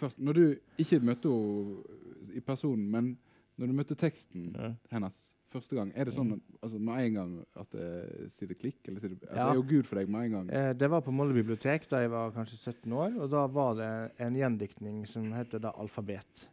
[0.00, 0.44] først, Når du
[0.78, 3.12] ikke møtte henne i personen, men
[3.58, 4.52] når du møtte teksten
[4.92, 5.18] hennes
[5.50, 7.88] første gang, er det sånn altså, med en gang at det
[8.34, 8.78] sier det klikk?
[8.86, 9.48] Eller sier det, altså.
[9.48, 10.52] Er jo Gud for deg med en gang?
[10.54, 13.18] Eh, det var på Molde bibliotek da jeg var kanskje 17 år.
[13.18, 13.90] og Da var det
[14.22, 16.46] en gjendiktning som heter da 'Alfabet'.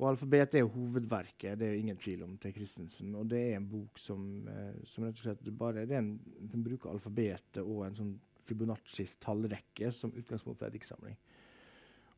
[0.00, 3.14] Og 'Alfabet' er jo hovedverket det er ingen tvil om til Christensen.
[3.14, 6.18] Og det er en bok som, eh, som rett og slett bare det er en,
[6.52, 8.14] Den bruker alfabetet og en sånn
[8.48, 11.18] Fibonaccis tallrekke som utgangspunkt for en diktsamling.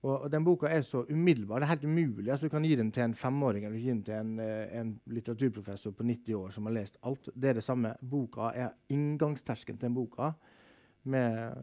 [0.03, 1.61] Og, og den boka er så umiddelbar.
[1.61, 2.31] Det er helt umulig.
[2.31, 5.01] altså Du kan gi den til en femåring eller gi den til en, eh, en
[5.07, 7.29] litteraturprofessor på 90 år som har lest alt.
[7.35, 7.95] Det er det samme.
[8.03, 10.33] Boka er inngangstersken til den boka
[11.05, 11.57] med,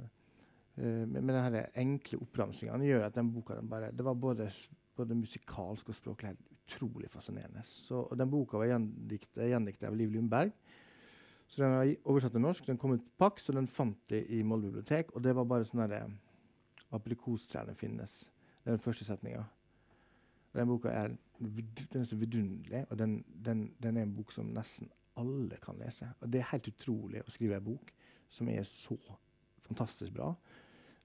[0.78, 4.52] eh, med, denne enkle oppramsingene gjør at den boka den bare, det var både,
[5.00, 7.64] både musikalsk og språklig helt utrolig fascinerende.
[7.66, 10.54] Så, og den boka var gjendiktet, av Liv Lundberg.
[11.50, 12.68] Så den er oversatt til norsk.
[12.68, 15.16] Den kom ut på Pax, og den fant de i Molde bibliotek.
[15.16, 16.04] Og det var bare sånn herre
[16.94, 18.22] Aprikostrærne finnes.
[18.62, 19.44] Det er den første setninga.
[20.54, 24.50] Den boka er, den er så vidunderlig, og den, den, den er en bok som
[24.54, 26.08] nesten alle kan lese.
[26.22, 27.92] Og det er helt utrolig å skrive en bok
[28.34, 28.98] som er så
[29.66, 30.32] fantastisk bra.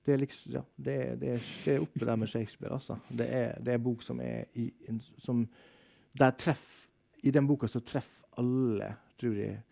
[0.04, 2.98] Det er liksom, ja, det, det, det er oppe der med Shakespeare, altså.
[3.08, 5.46] Det er, det er bok som er i en, som
[6.18, 6.66] der treff,
[7.24, 9.62] I den boka så treffer alle, tror jeg,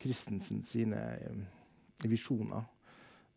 [0.00, 1.42] Christensen sine um,
[2.08, 2.64] visjoner.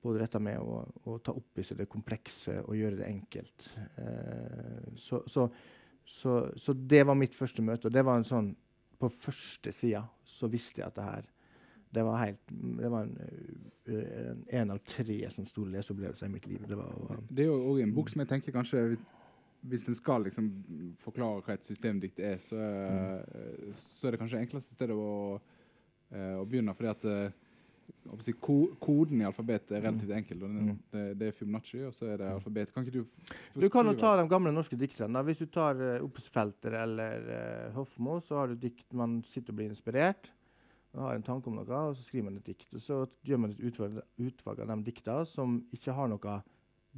[0.01, 0.79] Både dette med å,
[1.11, 3.67] å ta opp i seg det komplekse og gjøre det enkelt.
[3.97, 5.49] Uh, så, så,
[6.07, 7.89] så, så det var mitt første møte.
[7.89, 8.53] Og det var en sånn
[8.99, 11.27] På første sida så visste jeg at det her
[11.91, 12.39] det var, helt,
[12.79, 13.15] det var en,
[13.89, 16.61] en, en av tre sånn store leseopplevelser i mitt liv.
[16.69, 18.83] Det var å, Det er jo også en bok som jeg tenker kanskje
[19.69, 20.45] Hvis en skal liksom
[21.03, 25.39] forklare hva et systemdikt er, så, er- så er det kanskje enkleste stedet å,
[26.13, 26.71] eh, å begynne.
[26.77, 27.33] fordi at eh,
[28.23, 30.43] si, ko Koden i alfabetet er relativt enkel.
[30.43, 30.77] og den, Mm.
[30.93, 32.71] det, det er Fibonacci, og så er det alfabet.
[32.73, 35.25] Kan ikke du du kan jo ta de gamle norske dikterne.
[35.27, 39.57] Hvis du tar uh, Opsfelter eller uh, Hofmo, så har du dikt man sitter og
[39.59, 40.31] blir inspirert.
[40.93, 42.69] Man har en tanke om noe, og så skriver man et dikt.
[42.73, 46.39] Og så gjør man et utvalg, utvalg av de dikta som ikke har noe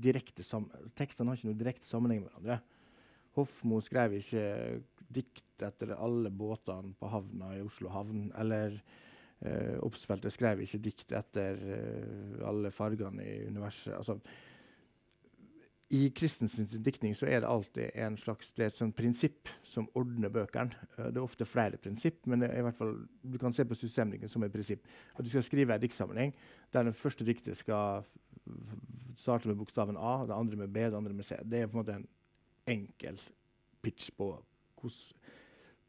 [0.01, 0.45] direkte
[0.95, 2.61] Tekstene har ikke noe direkte sammenheng med hverandre.
[3.35, 4.45] Hofmo skrev ikke
[5.11, 8.29] dikt etter alle båtene på havna i Oslo havn.
[8.39, 8.77] Eller
[9.43, 13.93] eh, Opsfeltet skrev ikke dikt etter eh, alle fargene i universet.
[13.99, 14.17] Altså,
[15.91, 19.89] i Christensens diktning så er det alltid en slags, det er et sånt prinsipp som
[19.99, 20.71] ordner bøkene.
[20.95, 24.31] Eh, det er ofte flere prinsipp, men i hvert fall, du kan se på systemdiktningen
[24.31, 24.87] som et prinsipp.
[25.17, 26.31] At du skal skrive en diktsammenheng
[26.71, 28.05] der den første diktet skal
[29.19, 31.35] starte med bokstaven A, det andre med B, det andre med C.
[31.43, 32.07] Det er på en måte en
[32.71, 33.19] enkel
[33.83, 34.31] pitch på
[34.81, 35.27] hvordan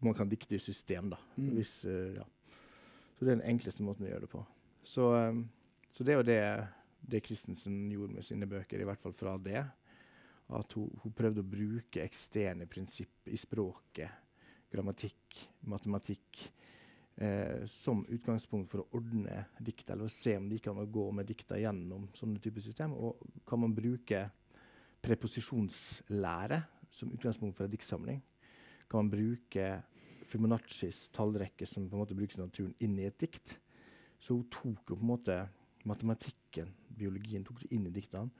[0.02, 1.10] man kan dikte i system.
[1.10, 1.16] da.
[1.36, 1.52] Mm.
[1.54, 2.24] Hvis, eh, ja.
[3.18, 4.42] Så det er den enkleste måten å gjøre det på.
[4.82, 5.44] Så, eh,
[5.94, 6.68] så det er jo det,
[7.06, 9.62] det Christensen gjorde med sine bøker, i hvert fall fra det.
[10.52, 14.10] At hun, hun prøvde å bruke eksterne prinsipp i språket,
[14.72, 15.38] grammatikk,
[15.68, 16.42] matematikk,
[17.16, 21.28] eh, som utgangspunkt for å ordne dikt, eller å se om de kan gå med
[21.28, 22.96] dikta gjennom sånne typer system.
[22.96, 24.26] Og kan man bruke
[25.02, 26.62] preposisjonslære
[26.92, 28.22] som utgangspunkt for en diktsamling?
[28.88, 29.72] Kan man bruke
[30.28, 33.56] Fibonaccis tallrekke, som på en måte brukes i naturen, inn i et dikt?
[34.22, 35.36] Så hun tok jo på en måte
[35.88, 38.30] matematikken, biologien, tok det inn i diktene.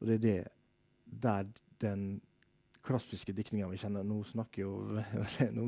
[0.00, 0.38] Og det er det
[1.20, 1.46] der
[1.82, 2.20] den
[2.82, 4.70] klassiske diktninga vi kjenner Nå snakker jo
[5.56, 5.66] Nå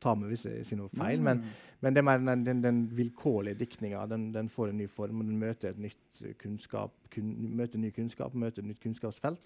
[0.00, 1.42] tar vi hvis jeg sier noe feil, men,
[1.84, 4.06] men det er den, den, den vilkårlige diktninga.
[4.08, 7.90] Den, den får en ny form, og den møter et nytt kunnskap, kun, møter ny
[7.92, 9.42] kunnskap, møter et nytt kunnskapsfelt.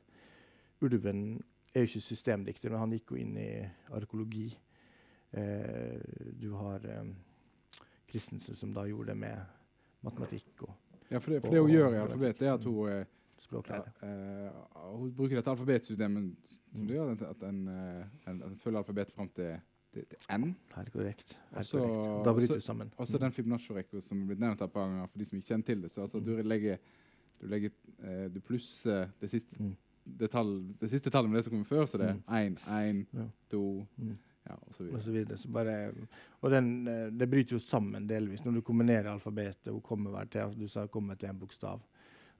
[0.80, 1.24] Ulven
[1.74, 3.50] er jo ikke systemdikter, men han gikk jo inn i
[3.94, 4.48] arkeologi.
[5.32, 5.98] Eh,
[6.40, 7.10] du har eh,
[8.10, 9.38] Christensen som da gjorde det med
[10.06, 10.72] matematikk og
[11.10, 13.04] Ja, for det, for det hun og- gjør i alfabet, alfabetet, er at hun, eh,
[13.40, 13.92] ja, språklære.
[14.02, 14.50] eh,
[14.98, 16.86] hun bruker dette alfabetsystemet som Mm.
[16.86, 19.56] det gjør at en, eh, en, en følger alfabetet fram til,
[19.92, 20.04] til,
[20.38, 20.54] N.
[20.76, 21.36] Helt korrekt.
[21.52, 22.24] Og Helt korrekt.
[22.24, 22.92] Da bryter det sammen.
[22.96, 23.20] Og så Mm.
[23.20, 25.64] den Fibonacci-rekka som er blitt nevnt her et par ganger, for de som ikke kjenner
[25.66, 25.90] til det.
[25.90, 26.76] Så altså, du legger,
[27.40, 27.70] du, legger
[28.04, 29.76] eh, du plusser det siste, Mm.
[30.18, 33.06] det, tall, det siste tallet med det som kommer før, så det er én, én,
[33.14, 33.26] Ja.
[33.50, 34.16] to Mm.
[34.48, 35.02] ja, og så og videre.
[35.02, 35.36] så videre.
[35.38, 35.92] Så bare,
[36.42, 39.72] og den, eh, det bryter jo sammen delvis når du kombinerer alfabetet.
[39.72, 41.80] Hun kommer til, du sa kommer til en bokstav.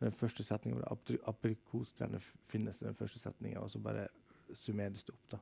[0.00, 4.08] Den første setningen hvor aprikostrærne finnes den første setninga, og så bare
[4.56, 5.32] summeres det opp.
[5.34, 5.40] da.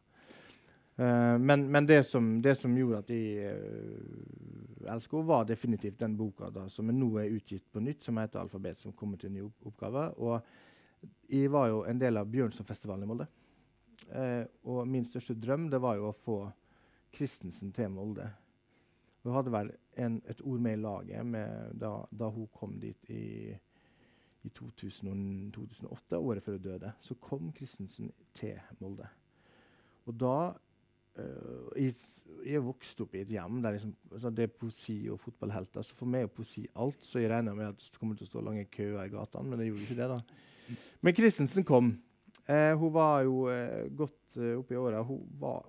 [0.98, 6.00] Uh, men men det, som, det som gjorde at jeg uh, elsker henne, var definitivt
[6.00, 9.30] den boka da, som nå er utgitt på nytt, som heter 'Alfabet', som kommer til
[9.30, 10.08] en ny opp oppgave.
[10.18, 10.40] Og
[11.30, 13.28] jeg var jo en del av Bjørnsonfestivalen i Molde.
[14.10, 16.50] Uh, og min største drøm det var jo å få
[17.14, 18.26] Christensen til Molde.
[19.22, 23.10] Hun hadde vel en, et ord med i laget med da, da hun kom dit
[23.10, 23.54] i,
[24.48, 26.92] i 2000, 2008, året før hun døde.
[27.04, 29.08] Så kom Christensen til Molde.
[30.08, 30.36] Og da
[31.20, 31.94] uh, jeg,
[32.46, 35.84] jeg vokste opp i et hjem der liksom, altså det er poesi og fotballhelter.
[35.84, 37.00] Så for meg er poesi alt.
[37.04, 39.60] Så jeg regna med at det kommer til å stå lange køer i gatene, men
[39.60, 40.12] det gjorde ikke det.
[40.14, 40.76] da.
[41.04, 41.96] Men Christensen kom.
[42.48, 45.02] Uh, hun var jo uh, godt uh, oppe i åra.
[45.04, 45.68] Hun var,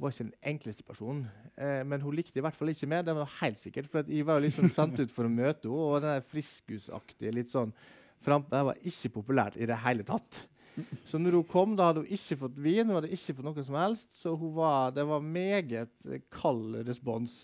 [0.00, 1.26] var ikke den enkleste personen.
[1.56, 3.04] Eh, men hun likte i hvert fall ikke meg.
[3.06, 5.88] Det var helt sikkert, for Jeg var jo liksom sendt ut for å møte henne.
[5.90, 7.74] Og den friskusaktige litt sånn
[8.24, 10.42] frampå var ikke populært i det hele tatt.
[11.08, 13.64] Så når hun kom, da hadde hun ikke fått vin, hun hadde ikke fått noe
[13.66, 14.10] som helst.
[14.22, 15.90] Så var, det var meget
[16.32, 17.42] kald respons.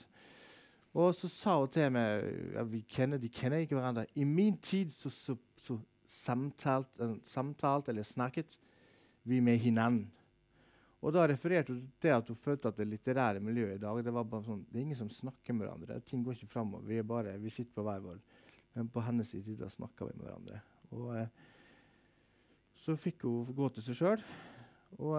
[0.97, 4.07] Og så sa hun til meg ja, vi kjenner, De kjenner ikke hverandre.
[4.17, 5.77] I min tid så, så, så
[6.09, 6.89] samtalt,
[7.29, 8.57] samtalt, eller snakket
[9.29, 10.07] vi med hverandre.
[11.05, 14.15] Og da refererte hun til at hun følte at det litterære miljøet i dag det
[14.15, 16.01] var bare sånn, det er ingen som snakker med hverandre.
[16.09, 16.87] Ting går ikke framover.
[16.89, 17.03] Vi,
[17.45, 18.23] vi sitter på hver vår.
[18.77, 20.61] Men på hennes side da snakka vi med hverandre.
[20.97, 21.29] Og eh,
[22.85, 24.25] så fikk hun gå til seg sjøl.
[24.97, 25.17] Og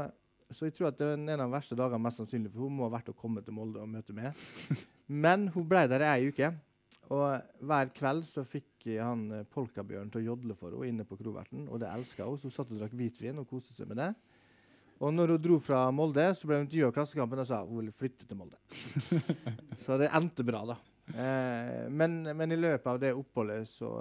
[0.55, 2.77] så jeg tror at det er en av de verste dagene mest sannsynlig, for hun
[2.77, 4.37] må ha vært å komme til Molde og møte meg.
[5.25, 6.53] Men hun ble der ei uke.
[7.13, 11.15] Og hver kveld så fikk han eh, polkabjørn til å jodle for henne inne på
[11.19, 11.67] Kroverten.
[11.71, 14.09] Og det elska hun, så hun satt og drakk hvitvin og koste seg med det.
[14.97, 17.81] Og når hun dro fra Molde, så ble hun intervjua av Klassekampen og sa hun
[17.81, 18.57] ville flytte til Molde.
[19.85, 20.77] så det endte bra, da.
[21.07, 23.91] Eh, men, men, i løpet av det oppholdet så,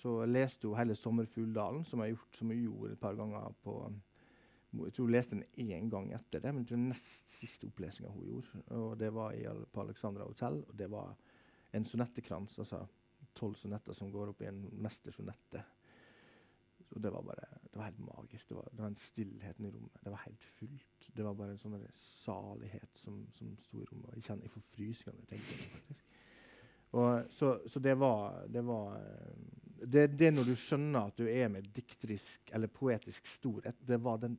[0.00, 3.92] så leste hun hele 'Sommerfugldalen', som hun som hun gjorde et par ganger på
[4.72, 8.10] Jeg tror hun leste den én gang etter det, men det var nest siste opplesinga
[8.10, 8.62] hun gjorde.
[8.76, 11.14] Og Det var i, på Alexandra hotell, og det var
[11.72, 12.86] en sonettekrans, altså
[13.34, 15.62] tolv sonetter som går opp i en mestersonette.
[16.96, 18.48] Og det var bare, det var helt magisk.
[18.48, 20.00] Det var, det var en stillhet i rommet.
[20.04, 21.08] Det var helt fullt.
[21.16, 24.14] Det var bare en sånn salighet som, som sto i rommet.
[24.16, 26.04] Jeg kjenner jeg får når jeg tenker.
[26.96, 28.94] Og, så, så, det var, det, var
[29.84, 34.22] det, det, når du skjønner at du er med dikterisk eller poetisk storhet Det var
[34.22, 34.38] den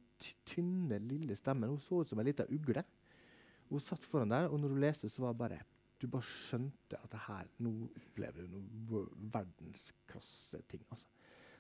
[0.50, 1.70] tynne, lille stemmen.
[1.70, 2.84] Hun så ut som ei lita ugle.
[3.70, 5.62] Hun satt foran der, og når hun leste, så var det bare
[6.00, 9.02] du bare skjønte at det her, nå opplever du noe
[9.34, 10.86] verdensklasseting.
[10.94, 11.19] Altså.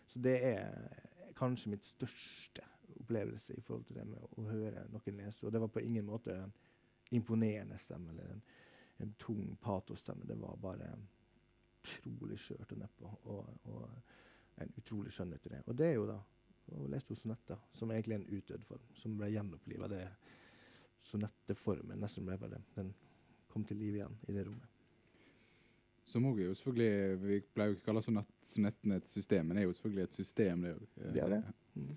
[0.09, 2.65] Så det er kanskje mitt største
[2.99, 5.45] opplevelse i forhold til det med å høre noen lese.
[5.45, 6.55] Og det var på ingen måte en
[7.15, 8.41] imponerende stemme eller en
[8.99, 10.25] en tung patostemme.
[10.25, 10.89] Det var bare
[11.83, 13.11] utrolig skjørt og nedpå.
[13.23, 13.85] Og, og,
[14.59, 15.61] en utrolig skjønnhet i det.
[15.71, 16.17] Og det er jo da
[16.69, 19.87] og leste hun sonetter, som egentlig er en utdødd form, som ble gjenoppliva.
[21.07, 22.91] Sonetteformen nesten ble bare Den
[23.49, 24.78] kom til liv igjen i det rommet.
[26.09, 28.21] Som også er jo selvfølgelig, Vi pleier jo ikke å kalle sånn
[28.65, 30.63] nettnettsystem, men det er jo selvfølgelig et system.
[30.65, 30.75] Det,
[31.13, 31.41] det er det.
[31.77, 31.89] Mm.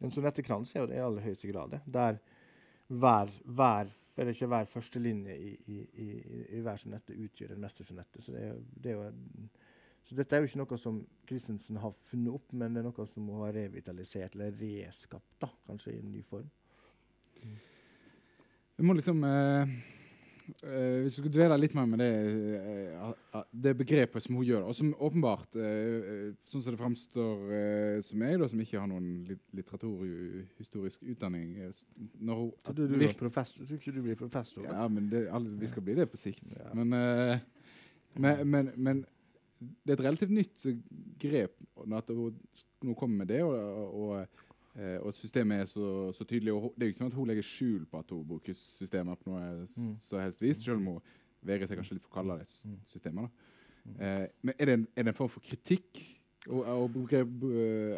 [0.00, 1.76] En sonettekrans er jo det i aller høyeste grad.
[1.84, 2.20] Der
[2.88, 6.08] hver, hver er ikke hver førstelinje i, i, i,
[6.56, 8.24] i hver sonette utgjør en mestersonette.
[8.24, 8.96] Så, det det
[10.08, 10.96] så dette er jo ikke noe som
[11.28, 15.52] Christensen har funnet opp, men det er noe som hun har revitalisert eller reskapt, da,
[15.68, 16.48] kanskje i en ny form.
[17.44, 17.56] Mm.
[18.80, 19.99] Vi må liksom eh
[20.64, 22.10] Uh, hvis du skulle dvele litt mer med det,
[22.96, 27.44] uh, det, begrepet som hun gjør, og som åpenbart, uh, sånn som det framstår
[28.06, 29.08] som da, som ikke har noen
[29.56, 31.54] litteraturhistorisk utdanning
[32.20, 34.66] når hun, at, du, du, er professor, Tror ikke du blir professor?
[34.66, 36.52] Ja, men det, alle, vi skal bli det på sikt.
[36.56, 36.70] Ja.
[36.76, 36.94] Men,
[38.16, 39.02] men, men, men,
[39.60, 40.68] det er et relativt nytt
[41.20, 41.58] grep
[41.96, 42.38] at hun
[42.86, 43.42] nå kommer med det.
[43.44, 46.52] og, og Eh, og systemet er så, så, tydelig.
[46.52, 49.18] og Det er jo ikke sånn at hun legger skjul på at hun bruker systemet
[49.18, 49.96] på noe mm.
[50.04, 51.00] så helst vis, selv om hun
[51.46, 52.78] vegrer seg kanskje litt for å kalle det systemer.
[52.92, 53.44] systemet.
[53.80, 53.98] Mm.
[54.06, 56.02] Eh, men er det, en, er det, en, form for kritikk
[56.46, 57.14] og, og, og,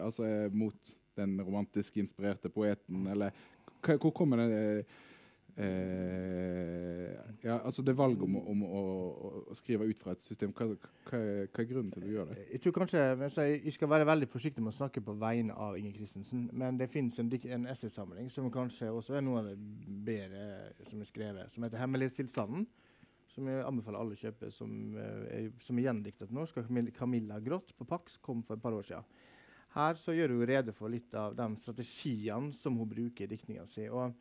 [0.00, 3.34] altså, mot den romantisk inspirerte poeten, eller
[3.82, 4.86] hvor kommer det
[5.56, 7.10] Eh,
[7.44, 8.82] ja, altså det valget om, om å,
[9.50, 12.30] å, skrive ut fra et system, hva, hva, hva, er grunnen til at du gjør
[12.30, 12.46] det?
[12.54, 13.02] Jeg tror kanskje,
[13.36, 16.46] jeg skal være veldig forsiktig med å snakke på vegne av Inger Christensen.
[16.56, 19.58] Men det fins en, en essaysamling som kanskje også er noe av det
[20.06, 20.46] bedre
[20.88, 22.66] som er skrevet, som heter 'Hemmelighetstilstanden'.
[23.32, 26.58] Som jeg anbefaler alle å kjøpe, som, eh, er, som er gjendiktet norsk
[26.92, 28.18] Camilla Grått på Pax.
[28.20, 29.04] Kom for et par år siden.
[29.72, 33.64] Her så gjør hun rede for litt av de strategiene som hun bruker i diktninga
[33.66, 33.88] si.
[33.88, 34.12] Og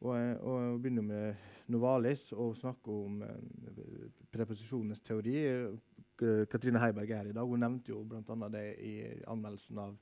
[0.00, 5.36] og, og begynner med Novalis og snakker om uh, preposisjonenes teori.
[6.20, 7.48] Uh, Katrine Heiberg er her i dag.
[7.48, 8.48] Hun nevnte jo bl.a.
[8.52, 8.94] det i
[9.28, 9.94] anmeldelsen av,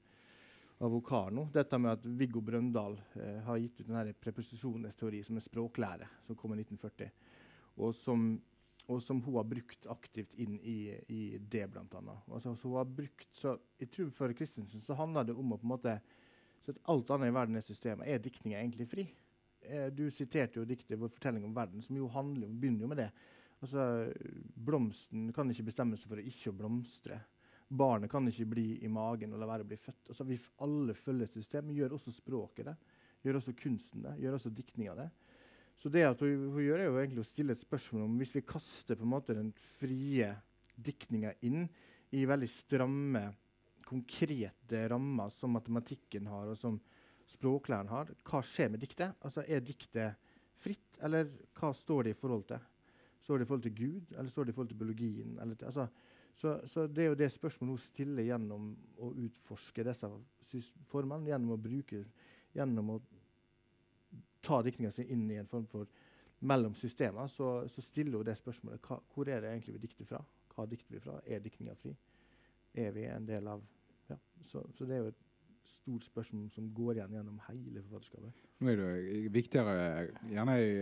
[0.82, 1.48] av Okarno.
[1.54, 6.08] Dette med at Viggo Brøndal eh, har gitt ut denne preposisjonenes teori som en språklære
[6.26, 7.12] som kom i 1940.
[7.78, 8.32] Og som,
[8.90, 12.02] og som hun har brukt aktivt inn i, i det, bl.a.
[12.26, 13.54] Altså, så hun har så
[14.16, 16.00] For Christensen så handler det om å på en måte
[16.66, 18.10] så at alt annet i verden er systemet.
[18.10, 19.06] Er diktninga egentlig fri?
[19.68, 23.02] Eh, Du siterte jo diktet 'Vår fortelling om verden', som jo handler, begynner jo med
[23.04, 23.10] det.
[23.62, 24.12] Altså,
[24.54, 27.20] Blomsten kan ikke bestemme seg for å ikke blomstre.
[27.68, 30.08] Barnet kan ikke bli i magen og la være å bli født.
[30.08, 31.72] Altså, vi alle følger et system.
[31.74, 32.76] Gjør også språket det.
[33.26, 34.14] Gjør også kunsten det.
[34.22, 35.08] Gjør også diktninga det.
[35.78, 38.34] Så det at hun, hun gjør, er jo egentlig å stille et spørsmål om hvis
[38.34, 40.32] vi kaster på en måte den frie
[40.74, 41.68] diktninga inn
[42.14, 43.24] i veldig stramme,
[43.86, 46.80] konkrete rammer som matematikken har, og som
[47.28, 49.14] språklæren har, hva skjer med diktet?
[49.24, 50.16] Altså, Er diktet
[50.58, 52.62] fritt, eller hva står det i forhold til?
[53.22, 55.36] Står det i forhold til Gud, eller står det i forhold til biologien?
[55.36, 55.86] Til, altså,
[56.38, 58.68] så, så, det er jo det spørsmålet hun stiller gjennom
[59.02, 60.10] å utforske disse
[60.90, 62.04] formene, gjennom å bruke
[62.56, 62.94] Gjennom å
[64.42, 65.86] ta diktninga si inn i en form for
[66.48, 70.08] mellom systemer, så, så stiller hun det spørsmålet hva, hvor er det egentlig vi dikter
[70.08, 70.22] fra?
[70.54, 71.18] Hva dikter vi fra?
[71.28, 71.92] Er diktninga fri?
[72.72, 73.62] Er vi en del av
[74.08, 74.16] ja,
[74.48, 75.27] så, så det er jo et
[75.70, 78.46] stort spørsmål som går igjen gjennom hele forfatterskapet.
[78.60, 79.76] Nå er det viktigere
[80.30, 80.72] gjerne i,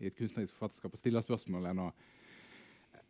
[0.00, 1.90] i et kunstnerisk forfatterskap å stille spørsmål enn å,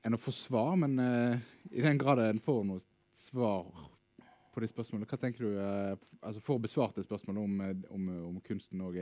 [0.07, 1.39] enn å få svar, men uh,
[1.71, 2.85] i den grad en får noe
[3.21, 3.69] svar
[4.51, 7.61] på de spørsmålene, hva tenker du uh, altså Får besvart et spørsmål om,
[7.95, 8.99] om, om kunsten òg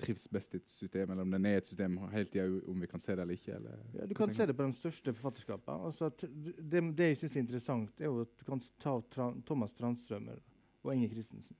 [0.00, 2.88] trives best i et system, eller om den er et system hele tida, om vi
[2.90, 3.56] kan se det eller ikke?
[3.56, 5.90] Eller, ja, du kan se det på de største forfatterskapene.
[5.90, 8.96] Altså, det, det, jeg syns er interessant, er jo at du kan ta
[9.48, 10.40] Thomas Tranströmer
[10.84, 11.56] og Inge Christensen.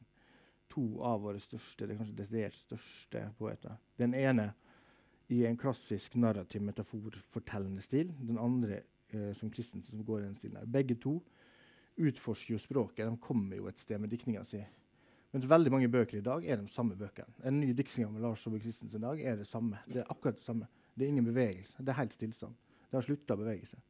[0.71, 3.79] To av våre største, det kanskje desidert største poeter.
[3.99, 4.53] Den ene
[5.31, 8.11] i en klassisk narrativ metaforfortellende stil.
[8.19, 10.73] Den andre eh, som Christensen, som går i den stilen.
[10.73, 11.21] Begge to
[12.01, 13.07] utforsker jo språket.
[13.07, 14.63] De kommer jo et sted med diktninga si.
[15.31, 17.31] Mens veldig mange bøker i dag er de samme bøkene.
[17.47, 19.79] En ny diktning med Lars Saabye Christensen i dag er det samme.
[19.87, 20.67] Det er akkurat det samme.
[20.95, 21.79] Det er ingen bevegelse.
[21.79, 22.57] Det er helt stillstand.
[22.91, 23.85] Det har slutta å bevege seg.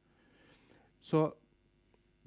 [1.01, 1.23] Så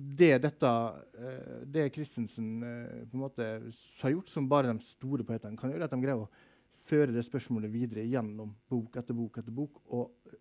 [0.03, 3.49] det dette uh, det Christensen uh, på en måte
[4.01, 6.29] har gjort, som bare de store poetene kan gjøre, at de greier å
[6.89, 10.33] føre det spørsmålet videre gjennom bok etter bok etter bok og,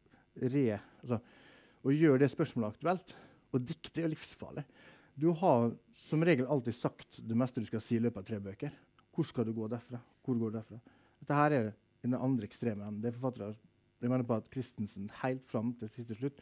[0.42, 0.64] re,
[1.02, 1.20] altså,
[1.82, 3.14] og gjøre det spørsmålet aktuelt.
[3.52, 4.64] Og dikte er livsfarlig.
[5.14, 5.74] Du har
[6.06, 8.72] som regel alltid sagt det meste du skal si i løpet av tre bøker.
[9.12, 10.00] Hvor skal du gå derfra?
[10.24, 10.80] Hvor går du derfra?
[11.20, 11.68] Dette her er
[12.02, 13.02] den andre ekstreme enden.
[13.04, 13.52] Det er forfattere
[14.02, 16.40] jeg mener på at Christensen helt fram til siste slutt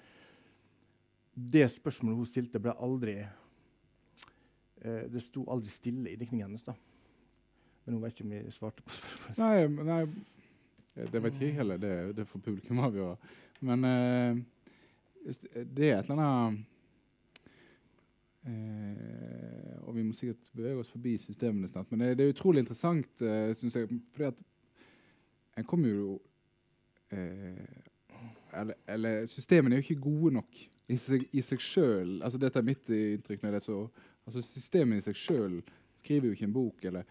[1.52, 6.64] det spørsmålet hun stilte, ble aldri eh, Det sto aldri stille i diktningen hennes.
[6.66, 6.74] da.
[7.84, 9.38] Men hun vet ikke om jeg svarte på spørsmålet.
[9.40, 11.78] Nei, nei det vet ikke jeg heller.
[11.80, 13.16] Det, det får publikum avgjøre.
[13.60, 14.42] Men eh,
[15.24, 16.60] det er et eller annet
[18.48, 21.90] eh, Og vi må sikkert bevege oss forbi systemene snart.
[21.90, 24.00] Men det, det er utrolig interessant, eh, syns jeg.
[24.12, 24.42] fordi at
[25.58, 26.20] en kommer jo
[27.12, 27.89] eh,
[28.52, 32.58] eller, eller, systemene er jo ikke gode nok i seg, i seg sjøl altså Dette
[32.58, 33.42] er mitt inntrykk.
[33.42, 33.80] når det er så,
[34.26, 35.58] altså Systemet i seg sjøl
[36.00, 36.84] skriver jo ikke en bok.
[36.84, 37.04] eller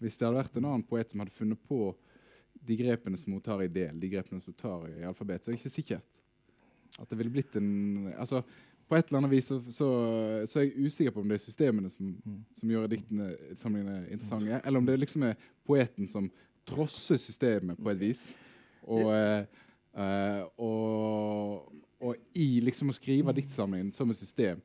[0.00, 1.90] Hvis det hadde vært en annen poet som hadde funnet på
[2.66, 5.50] de grepene som hun tar i del, de grepene som hun tar i alfabet, så
[5.50, 6.22] er det ikke sikkert
[6.96, 8.42] at det ville blitt en altså
[8.86, 9.86] På et eller annet vis så, så,
[10.46, 12.12] så er jeg usikker på om det er systemene som,
[12.54, 16.28] som gjør diktene samlingene interessante, eller om det liksom er poeten som
[16.66, 18.22] trosser systemet på et vis.
[18.86, 19.10] Og,
[19.96, 21.70] uh, og,
[22.04, 24.62] og i liksom å skrive diktsamlingen som et system,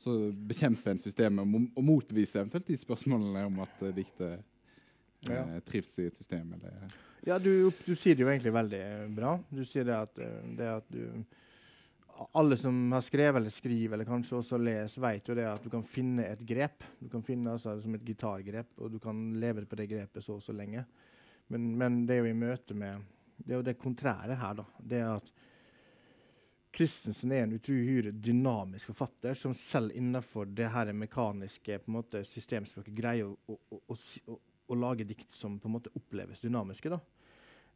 [0.00, 5.32] så bekjempe en system og, og motvise eventuelt de spørsmålene om at uh, diktet uh,
[5.32, 5.46] ja.
[5.66, 6.52] trives i et system.
[6.58, 8.84] Eller, ja, du, du, sier det jo egentlig veldig
[9.16, 9.38] bra.
[9.48, 11.24] Du sier det at, eh, det at du
[12.38, 15.70] alle som har skrevet eller skriver, eller kanskje også leser, vet jo det at du
[15.72, 16.84] kan finne et grep.
[17.00, 20.36] Du kan finne altså, som et gitargrep, og du kan leve på det grepet så
[20.38, 20.84] og så lenge.
[21.48, 23.02] Men, men, det er jo i møte med
[23.36, 24.64] Det er jo det kontrære her, da.
[24.80, 25.32] Det er at
[26.74, 32.24] Christensen er en utrolig dynamisk forfatter som selv innenfor det her mekaniske på en måte,
[32.26, 36.90] systemspråket greier å, å, å, å, lage dikt som på en måte oppleves dynamiske.
[36.90, 36.98] Da.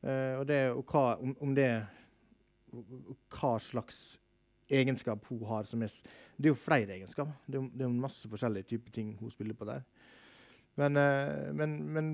[0.03, 1.71] Uh, og, det, og hva, om, om, det
[3.33, 4.19] Hva slags
[4.69, 5.95] egenskap hun har som er
[6.37, 7.39] Det er jo flere egenskaper.
[7.47, 9.87] Det det er masse forskjellige typer ting hun spiller på der.
[10.79, 12.11] Men, uh, men, men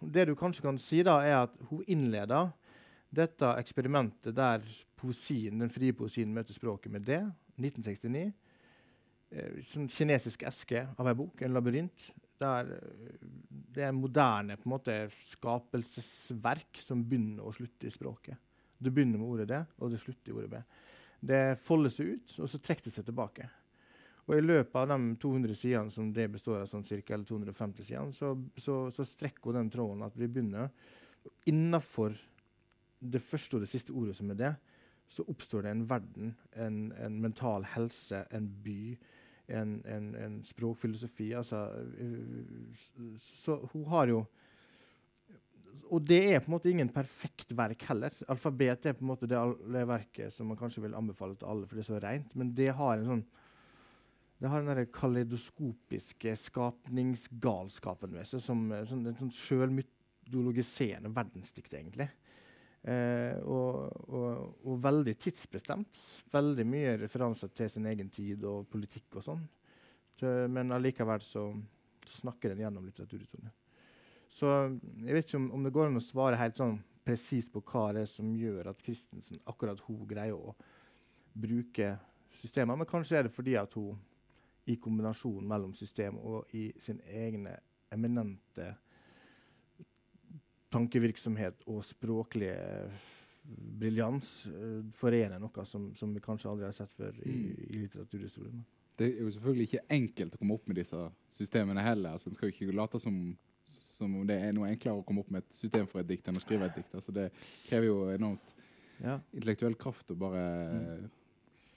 [0.00, 2.50] det du kanskje kan si, da, er at hun innleder
[3.10, 4.64] dette eksperimentet der
[5.00, 7.22] poesien, den frie poesien møter språket med det,
[7.58, 8.30] 1969.
[9.30, 12.10] Eh, sånn kinesisk eske av ei bok, en labyrint.
[12.40, 13.26] Der eh,
[13.70, 14.96] det er moderne på en måte,
[15.30, 18.38] skapelsesverk som begynner og slutter i språket.
[18.80, 20.62] Det begynner med ordet det, og det slutter i ordet B.
[21.30, 23.48] Det folder seg ut, og så trekker det seg tilbake.
[24.30, 27.86] Og I løpet av de 200 sidene som det består av, sånn cirka, eller 250
[27.86, 30.70] sidene, så, så, så strekker den tråden at vi begynner
[31.50, 32.14] innafor
[33.00, 34.52] det første og det siste ordet som er det,
[35.10, 38.94] så oppstår det en verden, en, en mental helse, en by,
[39.50, 41.32] en, en, en språkfilosofi.
[41.34, 41.64] Altså,
[43.42, 44.20] så hun har jo
[45.90, 48.14] Og det er på en måte ingen perfekt verk heller.
[48.30, 49.38] Alfabet er på en måte det,
[49.74, 52.34] det verket som man kanskje vil anbefale til alle, for det er så rent.
[52.38, 53.24] Men det har en sånn
[54.40, 62.06] det har den kaleidoskopiske skapningsgalskapen ved seg, som, som en sånn sjølmytologiserende verdensdikt, egentlig.
[62.80, 64.26] Eh, og, og,
[64.64, 66.00] og, veldig tidsbestemt.
[66.32, 69.42] Veldig mye referanser til sin egen tid og politikk og sånn.
[70.52, 71.46] Men allikevel så,
[72.04, 73.52] så, snakker den gjennom litteraturhistorien.
[74.30, 74.50] Så
[75.00, 77.86] jeg vet ikke om, om, det går an å svare helt sånn presist på hva
[77.96, 80.52] det er som gjør at Christensen akkurat hun greier å
[81.32, 81.94] bruke
[82.40, 83.96] systemer, men kanskje er det fordi at hun
[84.70, 87.56] i kombinasjonen mellom system og i sin egne
[87.90, 88.74] eminente
[90.70, 92.52] tankevirksomhet og språklig
[93.80, 97.62] briljans uh, forener noe som, som, vi kanskje aldri har sett før i, mm.
[97.66, 98.64] i litteraturhistorien.
[99.00, 102.16] Det er jo selvfølgelig ikke enkelt å komme opp med disse systemene heller.
[102.16, 103.14] altså En skal jo ikke late som,
[103.94, 106.28] som om det er noe enklere å komme opp med et system for et dikt
[106.28, 106.92] enn å skrive et dikt.
[106.98, 107.30] altså Det
[107.68, 108.52] krever jo enormt
[109.00, 109.16] ja.
[109.32, 110.44] intellektuell kraft å bare
[110.74, 111.08] mm.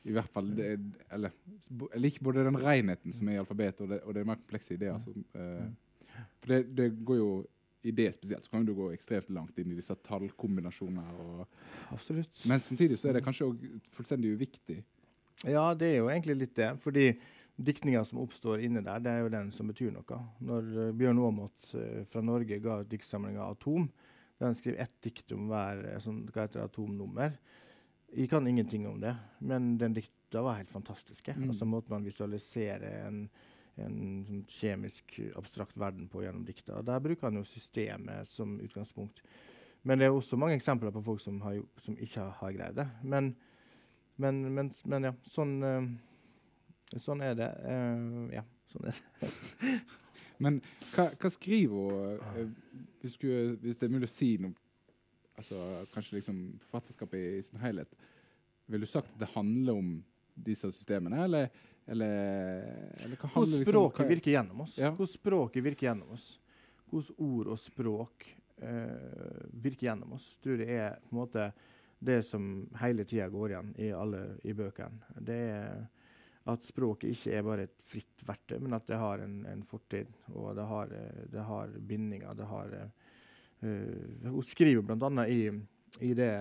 [0.04, 0.68] I hvert fall det,
[1.16, 1.32] eller,
[1.72, 4.76] Jeg liker både den renheten som er i alfabetet, og det, og det mer komplekse
[4.76, 4.98] ideer.
[4.98, 7.30] Altså, uh, for det, det går jo
[7.84, 11.46] i det spesielt så kan du gå ekstremt langt inn i disse tallkombinasjoner.
[11.92, 12.46] Absolutt.
[12.50, 13.52] Men samtidig så er det kanskje
[13.96, 14.80] fullstendig uviktig.
[15.44, 16.72] Ja, det er jo egentlig litt det.
[16.80, 17.12] fordi
[17.56, 20.20] diktninga som oppstår inne der, det er jo den som betyr noe.
[20.42, 23.90] Når uh, Bjørn Aamodt uh, fra Norge ga ut diktsamlinga 'Atom',
[24.40, 27.38] der han skriver ett dikt om hver sånn, hva heter atomnummer
[28.14, 31.34] Jeg kan ingenting om det, men den dikta var helt fantastiske.
[31.34, 31.50] Mm.
[31.50, 33.28] Altså Måten man visualiserer en
[33.82, 36.82] en sånn kjemisk, abstrakt verden på gjennom dikta.
[36.86, 39.24] Der bruker han jo systemet som utgangspunkt.
[39.84, 42.78] Men det er også mange eksempler på folk som, har, som ikke har, har greid
[42.80, 42.88] det.
[43.04, 43.34] Men,
[44.22, 47.50] men, men, men ja, sånn, uh, sånn er det.
[47.66, 49.72] Uh, ja, sånn er det.
[50.44, 50.62] men
[50.94, 54.60] hva, hva skriver hun, uh, hvis, hvis, det er mulig å si noe
[55.34, 55.58] altså
[55.90, 57.90] Kanskje liksom forfatterskapet i, sin helhet.
[58.70, 59.88] Vil du sagt at det handler om
[60.46, 61.50] disse systemene, eller
[61.86, 62.64] eller,
[63.04, 64.78] eller hva Hvordan liksom, språket virker gjennom oss.
[64.78, 64.92] Ja.
[64.92, 66.28] Hvordan språket virker gjennom oss.
[66.92, 68.28] Hvordan ord og språk
[68.64, 71.50] uh, virker gjennom oss, tror jeg er på en måte
[72.04, 72.48] det som
[72.82, 75.20] hele tida går igjen i alle i bøkene.
[75.24, 75.84] Det er
[76.52, 80.10] at språket ikke er bare et fritt verktøy, men at det har en, en fortid.
[80.36, 80.92] Og det har,
[81.32, 82.36] det har bindinger.
[82.36, 85.28] Det har uh, Hun skriver bl.a.
[85.32, 85.48] I,
[86.04, 86.32] i det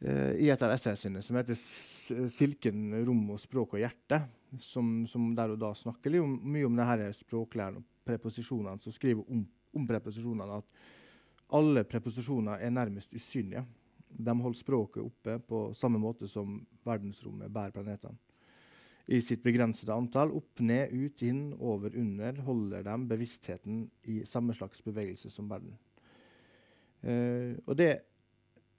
[0.00, 4.18] i et av essayene sine som heter 'Silken, rom og språk og hjerte',
[4.60, 8.92] som, som der og da snakker litt om, mye om denne språklæren og preposisjonene, som
[8.92, 9.42] skriver om,
[9.74, 10.68] om preposisjonene at
[11.56, 13.64] alle preposisjoner er nærmest usynlige.
[14.08, 18.16] De holder språket oppe på samme måte som verdensrommet bærer planetene.
[19.06, 24.54] I sitt begrensede antall, opp, ned, ut, inn, over, under, holder de bevisstheten i samme
[24.56, 25.76] slags bevegelse som verden.
[27.06, 27.90] Uh, og det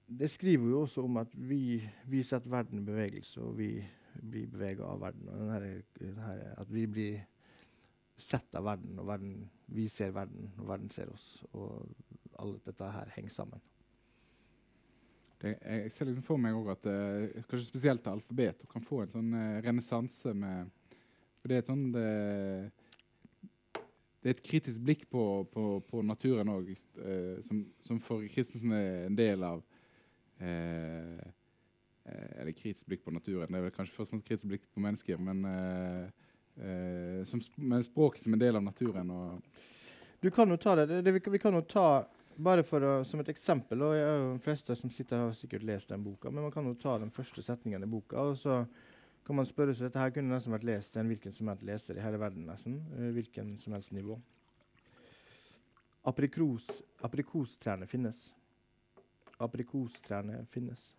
[0.08, 3.72] det skriver jo også om at vi, vi setter verden i bevegelse, og vi
[4.22, 5.28] blir bevega av verden.
[5.28, 7.18] Denne, denne, at vi blir
[8.18, 9.34] sett av verden, og verden,
[9.66, 11.26] vi ser verden, og verden ser oss.
[11.52, 11.84] Og
[12.38, 13.62] alt dette her henger sammen.
[15.38, 19.28] Det, jeg ser liksom for meg at uh, kanskje spesielt alfabet kan få en sånn
[19.36, 20.72] uh, renessanse med
[21.38, 22.06] For det er et sånn det,
[24.18, 28.26] det, er et kritisk blikk på, på, på naturen òg, uh, eh, som, som, for
[28.34, 29.62] Christensen er en del av
[32.38, 33.50] eller kritisk blikk på naturen.
[33.50, 37.86] Det er vel kanskje først og fremst kritisk blikk på mennesker, men eh, som, med
[37.86, 39.12] språket som en del av naturen.
[40.20, 42.04] du kan jo ta det, det, det vi, vi, kan jo ta
[42.36, 45.90] bare for å, som et eksempel, og jeg, de fleste som sitter har sikkert lest
[45.90, 48.20] den boka, men man kan jo ta den første setningen i boka.
[48.20, 48.64] og så
[49.26, 51.66] kan man spørre seg, Dette her kunne nesten vært lest av en hvilken som helst
[51.66, 52.46] leser i hele verden.
[52.46, 52.80] nesten,
[53.12, 54.18] hvilken som helst nivå.
[56.08, 56.70] Aprikos,
[57.04, 58.37] aprikostrærne finnes
[59.38, 60.94] aprikostrærne finnes.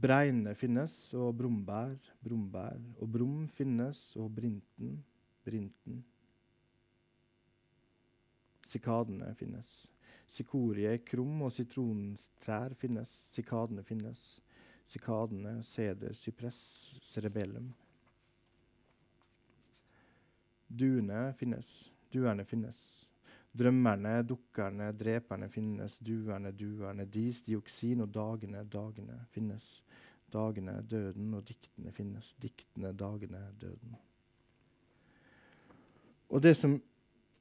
[0.00, 2.80] Bregne finnes, og brombær, brombær.
[3.00, 5.04] Og brum finnes, og brinten,
[5.44, 6.04] brinten.
[8.66, 9.86] Sikadene finnes.
[10.28, 13.08] Sikorie, krum og sitronstrær finnes.
[13.32, 14.26] Sikadene finnes.
[14.84, 16.60] Sikadene, seder, sypress,
[17.02, 17.72] cerebellum.
[20.68, 21.72] Duene finnes.
[22.12, 22.95] Duerne finnes.
[23.56, 29.64] Drømmerne, dukkerne, dreperne finnes, duerne, duerne, dis, dioksin og dagene, dagene finnes.
[30.32, 32.34] Dagene, døden og diktene finnes.
[32.42, 33.96] Diktene, dagene, døden.
[36.28, 36.74] Og det som,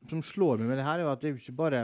[0.09, 1.81] som slår meg med det her, er at det er jo ikke bare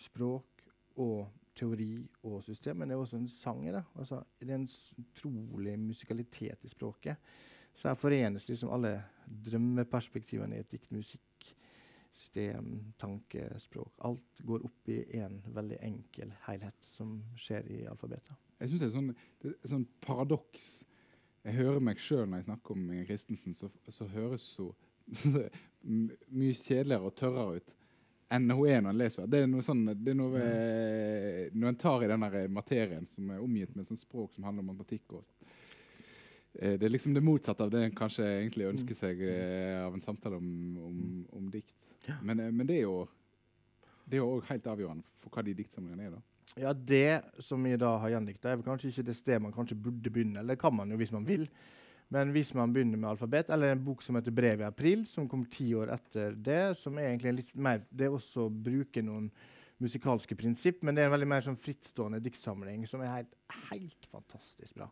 [0.00, 0.64] språk
[0.98, 1.28] og
[1.58, 1.92] teori
[2.26, 3.84] og system, men det er også en sang i det.
[3.98, 4.68] Altså, det er en
[5.02, 7.16] utrolig musikalitet i språket.
[7.74, 8.96] Så her forenes liksom alle
[9.46, 11.22] drømmeperspektivene i et dikt musikk
[12.28, 13.92] system, tanke, språk.
[13.98, 18.36] Alt går opp i én veldig enkel helhet som skjer i alfabetet.
[18.58, 20.84] Jeg synes det er sånn, det er sånn paradoks.
[21.44, 24.72] Jeg hører meg sjøl når jeg snakker om Christensen, så, så høres så,
[25.22, 25.48] så
[25.82, 27.74] mye kjedeligere og tørrere ut
[28.28, 29.28] enn hun er når en leser.
[29.30, 32.20] Det er noe sånn, det er noe, eh, Når en tar i den
[32.52, 35.22] materien som er omgitt med sånn språk som handler om matematikk og
[36.60, 39.96] eh, Det er liksom det motsatte av det en kanskje egentlig ønsker seg eh, av
[39.96, 40.50] en samtale om,
[40.90, 40.98] om,
[41.40, 41.87] om dikt.
[42.22, 43.08] Men, eh, men det er jo
[44.08, 46.14] det er jo helt avgjørende for hva de diktsamlingene er.
[46.16, 46.20] da.
[46.58, 50.10] Ja, Det som vi da har gjendikta, er kanskje ikke det stedet man kanskje burde
[50.10, 50.40] begynne.
[50.40, 51.48] Eller det kan man jo hvis man vil.
[52.08, 55.28] Men hvis man begynner med alfabet, eller en bok som heter 'Brev i april', som
[55.28, 59.02] kom ti år etter det, som er egentlig litt mer Det er også å bruke
[59.02, 59.30] noen
[59.78, 63.34] musikalske prinsipp, men det er en veldig mer sånn frittstående diktsamling som er helt,
[63.70, 64.88] helt fantastisk bra.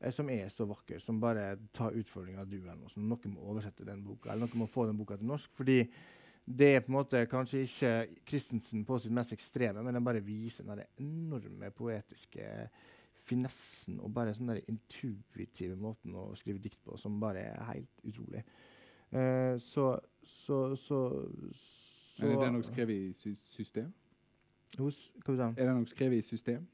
[0.00, 2.88] Eh, som er så vakker, som bare tar utfordringa av du eller noe.
[2.96, 5.50] Noen må oversette den boka, eller noen må få den boka til norsk.
[5.52, 5.90] fordi
[6.44, 7.92] det er på en måte kanskje ikke
[8.28, 12.68] Christensen på sitt mest ekstreme, men den bare viser den enorme poetiske
[13.24, 18.04] finessen og bare sånn der intuitive måten å skrive dikt på som bare er helt
[18.04, 18.44] utrolig.
[19.14, 21.00] Uh, så, så, så,
[21.54, 23.92] så er den nok skrevet i sy system?
[24.76, 26.64] Hos, hva sa Er den nok skrevet i system?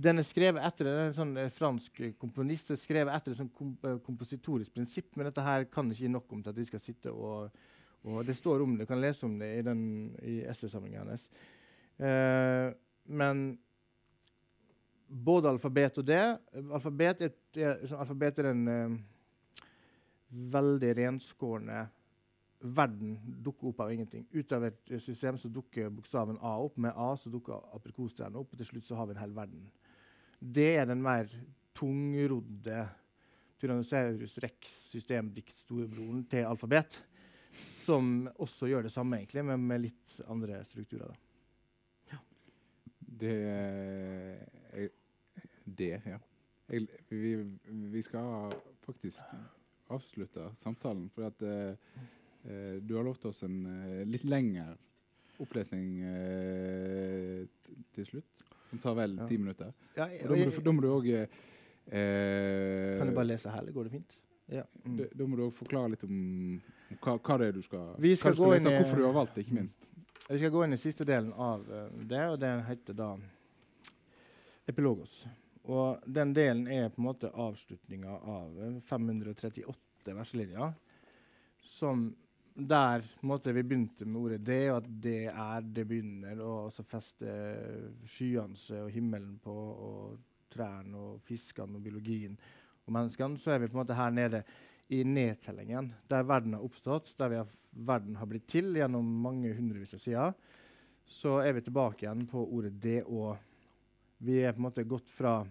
[0.00, 2.70] Den er skrevet etter en sånn fransk komponist.
[2.72, 6.12] er skrevet etter et sånn kom eh, kompositorisk prinsipp, men dette her kan ikke gi
[6.14, 7.58] nok om til at vi skal sitte og,
[8.04, 9.82] og Det står om det, du kan lese om det i, den,
[10.22, 11.28] i essaysamlingen hennes.
[12.00, 12.72] Eh,
[13.12, 13.58] men
[15.06, 16.22] både alfabet og det.
[16.72, 18.98] Alfabet er, er, alfabet er en eh,
[20.30, 21.88] veldig renskårne
[22.60, 24.26] verden dukker opp av ingenting.
[24.32, 26.76] Ut av et system så dukker bokstaven A opp.
[26.76, 29.68] Med A så dukker aprikostrærne opp, og til slutt så har vi en hel verden.
[30.40, 31.28] Det er den mer
[31.76, 32.84] tungrodde
[33.60, 36.94] Tyrannosaurus rex systemdikt-storebroren til alfabet,
[37.90, 41.10] som også gjør det samme, egentlig, men med litt andre strukturer.
[41.10, 42.14] Da.
[42.14, 42.20] Ja.
[43.20, 43.36] Det
[44.70, 44.90] jeg,
[45.64, 46.18] det, ja.
[46.70, 47.34] Jeg, vi,
[47.90, 49.22] vi, skal faktisk
[49.90, 51.74] avslutte samtalen, for at uh,
[52.80, 54.68] du har lovt oss en uh, litt lengre
[55.42, 57.42] opplesning uh,
[57.96, 58.46] til slutt.
[58.70, 59.42] Som tar vel ti ja.
[59.42, 59.72] minutter.
[59.96, 61.22] Ja, jeg, og da må, du, òg må
[61.90, 64.18] Kan du bare lese her, eller går det fint?
[64.50, 64.62] Ja.
[64.84, 65.00] Mm.
[65.10, 66.14] Da, må du òg forklare litt om
[66.98, 69.36] hva, hva, det er du skal, vi skal, skal lese, i, hvorfor du har valgt
[69.36, 69.86] det, ikke minst.
[70.30, 73.10] Vi skal gå inn i siste delen av det, og det heter da
[74.70, 75.22] epilogos.
[75.70, 80.72] Og den delen er på en måte avslutninga av 538 verselinjer.
[81.60, 82.08] Som
[82.54, 86.82] der måte, vi begynte med ordet 'det', og at 'det er', det begynner, og så
[86.82, 90.18] fester skyene seg og himmelen på, og
[90.50, 92.38] trærne og fiskene og biologien
[92.86, 94.42] og menneskene, så er vi på en måte her nede
[94.90, 99.94] i nedtellingen, der verden har oppstått, der har, verden har blitt til gjennom mange hundrevis
[99.94, 100.34] av sider.
[101.06, 103.38] Så er vi tilbake igjen på ordet 'det' og
[104.18, 105.46] vi er på en måte gått fra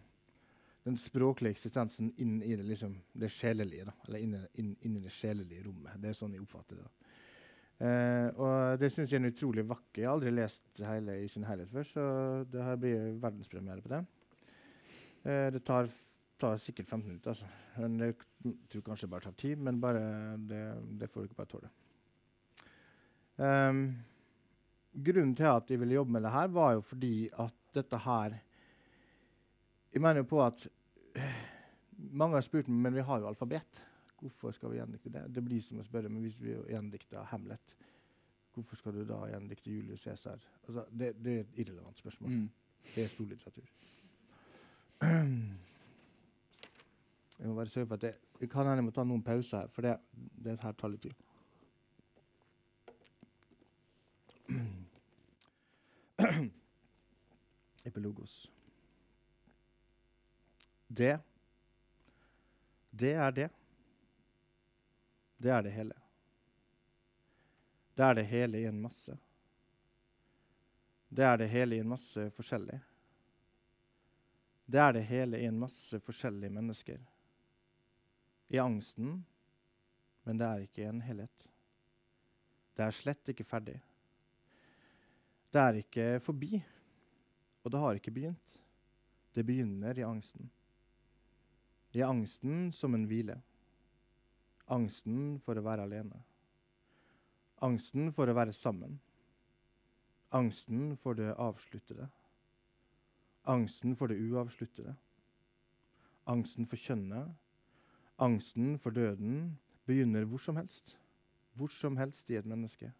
[0.83, 3.87] den språklige eksistensen inn i det, liksom, det sjelelige.
[3.89, 5.97] Da, eller inn, inn, inn, i det sjelelige rommet.
[6.01, 6.89] Det er sånn jeg oppfatter det.
[7.79, 10.01] Uh, og det syns jeg er en utrolig vakker.
[10.01, 12.05] Jeg har aldri lest hele i sin helhet før, så
[12.51, 14.01] det her blir verdenspremiere på det.
[15.23, 15.89] Uh, det tar,
[16.39, 17.35] tar, sikkert 15 minutter.
[17.35, 17.47] Altså.
[17.79, 18.15] Jeg
[18.71, 19.79] tror kanskje det bare tar tid, men
[20.49, 20.63] det,
[20.99, 21.71] det får du ikke bare tåle.
[23.39, 23.83] Um,
[24.93, 28.39] grunnen til at jeg ville jobbe med det her, var jo fordi at dette her
[29.93, 30.67] jeg mener jo på at
[31.97, 33.79] mange har spurt meg men vi har jo alfabet.
[34.19, 35.23] Hvorfor skal vi gjendikte det?
[35.35, 37.75] Det blir som å spørre men hvis vi gjendikter Hamlet,
[38.53, 40.43] hvorfor skal du da gjendikte Julius Cæsar?
[40.67, 42.29] Altså, det, det, er et irrelevant spørsmål.
[42.35, 42.49] Mm.
[42.95, 43.67] Det er storlitteratur.
[47.39, 49.67] Jeg må bare sørge for at det, jeg kan hende må ta noen pauser her,
[49.71, 49.95] for det,
[50.43, 51.15] det her tar litt tid.
[57.87, 58.51] Epilogos.
[60.87, 61.19] Det
[62.91, 63.49] Det er det.
[65.37, 65.93] Det er det hele.
[67.95, 69.17] Det er det hele i en masse.
[71.09, 72.79] Det er det hele i en masse forskjellig.
[74.65, 76.99] Det er det hele i en masse forskjellige mennesker.
[78.49, 79.19] I angsten,
[80.25, 81.47] men det er ikke en helhet.
[82.75, 83.79] Det er slett ikke ferdig.
[85.49, 86.59] Det er ikke forbi,
[87.63, 88.55] og det har ikke begynt.
[89.35, 90.49] Det begynner i angsten
[91.91, 93.39] i angsten som en hvile.
[94.69, 96.21] Angsten for å være alene.
[97.65, 98.99] Angsten for å være sammen.
[100.35, 102.05] Angsten for det avsluttede.
[103.49, 104.93] Angsten for det uavsluttede.
[106.29, 107.33] Angsten for kjønnet.
[108.19, 109.57] Angsten for døden
[109.87, 110.97] begynner hvor som helst.
[111.53, 112.91] Hvor som helst i et menneske.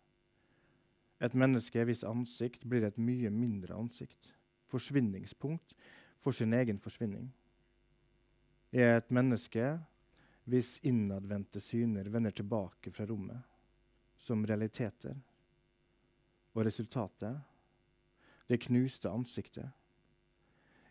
[1.21, 4.33] Et menneske hvis ansikt blir et mye mindre ansikt.
[4.71, 5.75] Forsvinningspunkt
[6.21, 7.31] for sin egen forsvinning
[8.71, 9.79] I et menneske
[10.49, 13.41] hvis innadvendte syner vender tilbake fra rommet
[14.17, 15.15] som realiteter.
[16.53, 17.37] Og resultatet
[18.49, 19.69] det knuste ansiktet.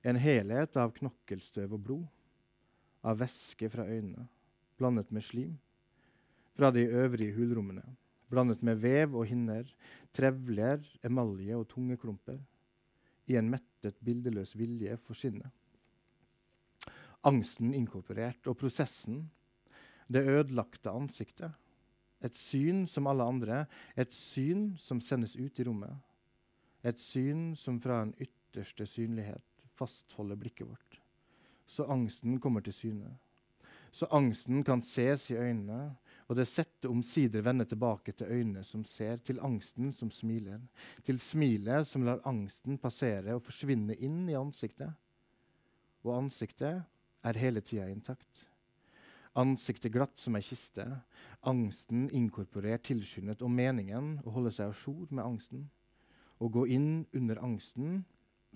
[0.05, 2.07] En helhet av knokkelstøv og blod,
[3.03, 4.29] av væske fra øynene,
[4.79, 5.57] blandet med slim
[6.59, 7.85] fra de øvrige hulrommene,
[8.29, 9.69] blandet med vev og hinner,
[10.13, 12.41] trevler, emalje og tungeklumper,
[13.31, 15.53] i en mettet, bildeløs vilje for sinnet.
[17.23, 19.29] Angsten inkorporert, og prosessen,
[20.09, 21.53] det ødelagte ansiktet.
[22.25, 25.95] Et syn som alle andre, et syn som sendes ut i rommet.
[26.83, 29.45] Et syn som fra en ytterste synlighet
[29.79, 30.99] fastholder blikket vårt.
[31.69, 33.11] Så angsten kommer til syne.
[33.93, 35.97] Så angsten kan ses i øynene,
[36.29, 40.61] og det setter omsider vende tilbake til øynene som ser, til angsten som smiler,
[41.05, 44.93] til smilet som lar angsten passere og forsvinne inn i ansiktet.
[46.05, 46.83] Og ansiktet
[47.25, 48.45] er hele tida intakt.
[49.39, 50.85] Ansiktet glatt som ei kiste,
[51.47, 55.69] angsten inkorporert, tilskyndet, og meningen å holde seg a jour med angsten.
[56.39, 58.03] Å gå inn under angsten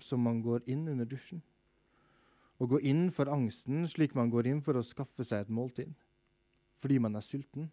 [0.01, 1.41] som man går inn under dusjen.
[2.61, 5.93] Å gå inn for angsten slik man går inn for å skaffe seg et måltid
[6.83, 7.69] fordi man er sulten.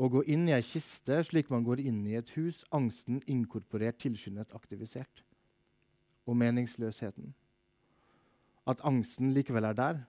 [0.00, 3.98] Å gå inn i ei kiste slik man går inn i et hus, angsten inkorporert,
[4.00, 5.20] tilskyndet, aktivisert.
[6.24, 7.34] Og meningsløsheten.
[8.64, 10.00] At angsten likevel er der.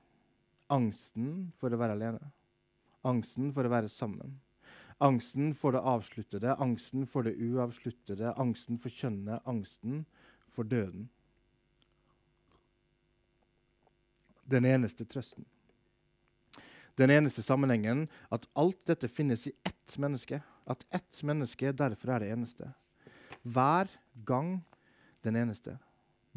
[0.72, 2.32] Angsten for å være alene.
[3.04, 4.40] Angsten for å være sammen.
[5.04, 10.06] Angsten for det avsluttede, angsten for det uavsluttede, angsten for kjønnet, angsten
[10.56, 11.06] for døden.
[14.48, 15.46] Den eneste trøsten
[16.98, 20.42] den eneste sammenhengen at alt dette finnes i ett menneske.
[20.66, 22.72] At ett menneske derfor er det eneste.
[23.46, 23.92] Hver
[24.26, 24.58] gang
[25.24, 25.78] den eneste.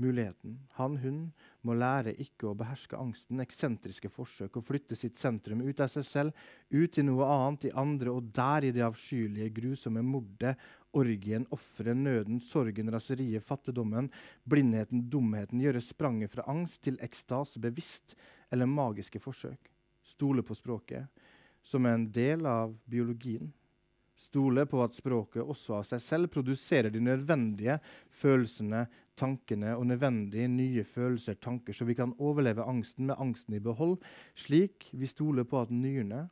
[0.01, 0.57] Muligheten.
[0.79, 1.19] Han, hun
[1.67, 6.07] må lære ikke å beherske angsten, eksentriske forsøk, å flytte sitt sentrum ut av seg
[6.09, 10.57] selv, ut i noe annet, i andre, og der i det avskyelige, grusomme mordet,
[10.97, 14.11] orgien, offeret, nøden, sorgen, raseriet, fattigdommen,
[14.49, 18.17] blindheten, dumheten, gjøre spranget fra angst til ekstase, bevisst
[18.51, 19.71] eller magiske forsøk.
[20.03, 21.07] Stole på språket
[21.63, 23.53] som en del av biologien.
[24.21, 27.79] Stole på at språket også av seg selv produserer de nødvendige
[28.21, 28.85] følelsene,
[29.21, 33.99] tankene og nødvendige nye følelser, tanker, så vi kan overleve angsten med angsten i behold,
[34.35, 36.27] slik vi stoler på at nyrene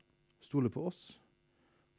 [0.44, 1.10] stoler på oss.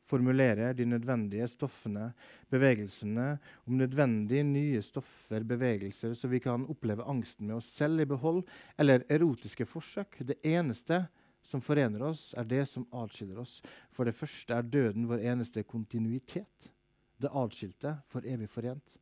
[0.09, 2.07] Formulerer de nødvendige stoffene,
[2.49, 3.37] bevegelsene,
[3.67, 8.41] om nødvendige nye stoffer, bevegelser, så vi kan oppleve angsten med oss selv i behold,
[8.77, 10.17] eller erotiske forsøk.
[10.25, 11.03] Det eneste
[11.45, 13.59] som forener oss, er det som atskiller oss.
[13.93, 16.71] For det første er døden vår eneste kontinuitet.
[17.19, 18.97] Det atskilte for evig forent.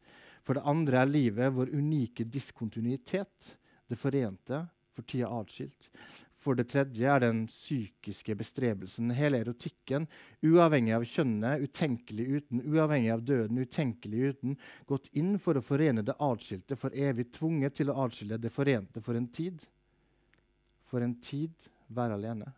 [0.47, 3.57] For det andre er livet vår unike diskontinuitet.
[3.87, 4.61] Det forente
[4.95, 5.89] for tida atskilt.
[6.39, 10.05] For det tredje er den psykiske bestrebelsen, hele erotikken,
[10.47, 14.55] uavhengig av kjønnet, utenkelig uten, uavhengig av døden, utenkelig uten,
[14.87, 19.03] gått inn for å forene det atskilte for evig, tvunget til å atskille det forente
[19.03, 19.59] for en tid.
[20.87, 22.53] For en tid være alene.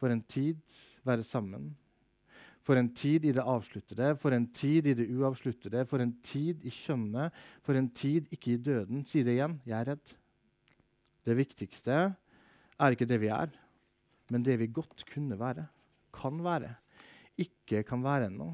[0.00, 0.58] For en tid
[1.06, 1.76] være sammen.
[2.66, 6.64] For en tid i det avsluttede, for en tid i det uavsluttede, for en tid
[6.66, 9.04] i kjønnet, for en tid ikke i døden.
[9.06, 10.14] Si det igjen jeg er redd.
[11.26, 12.00] Det viktigste
[12.76, 13.54] er ikke det vi er,
[14.30, 15.68] men det vi godt kunne være,
[16.14, 16.74] kan være.
[17.38, 18.50] Ikke kan være ennå,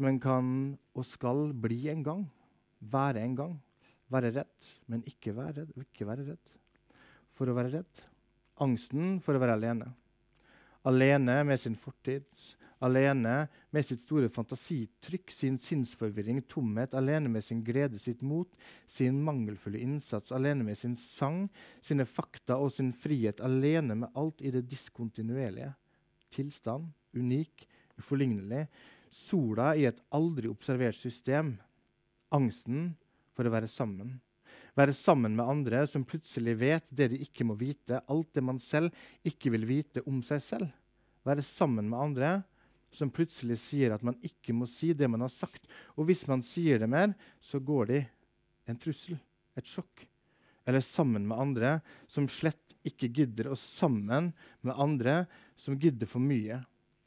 [0.00, 2.22] men kan og skal bli en gang.
[2.80, 3.58] Være en gang.
[4.10, 5.74] Være redd, men ikke være redd.
[5.80, 6.56] Ikke være redd.
[7.36, 8.08] For å være redd
[8.64, 9.88] angsten for å være alene.
[10.88, 12.26] Alene med sin fortid,
[12.84, 13.34] alene
[13.74, 18.48] med sitt store fantasitrykk, sin sinnsforvirring, tomhet, alene med sin glede, sitt mot,
[18.88, 21.44] sin mangelfulle innsats, alene med sin sang,
[21.84, 25.74] sine fakta og sin frihet, alene med alt i det diskontinuerlige.
[26.32, 27.66] Tilstand, unik,
[28.00, 28.66] uforlignelig.
[29.10, 31.56] Sola i et aldri observert system.
[32.32, 32.92] Angsten
[33.34, 34.20] for å være sammen.
[34.78, 38.60] Være sammen med andre som plutselig vet det de ikke må vite, alt det man
[38.62, 38.94] selv
[39.26, 40.70] ikke vil vite om seg selv.
[41.26, 42.30] Være sammen med andre
[42.90, 45.66] som plutselig sier at man ikke må si det man har sagt.
[45.96, 48.00] Og hvis man sier det mer, så går de
[48.70, 49.18] en trussel,
[49.58, 50.06] et sjokk.
[50.68, 51.78] Eller sammen med andre
[52.10, 54.32] som slett ikke gidder, og sammen
[54.64, 55.24] med andre
[55.58, 56.60] som gidder for mye.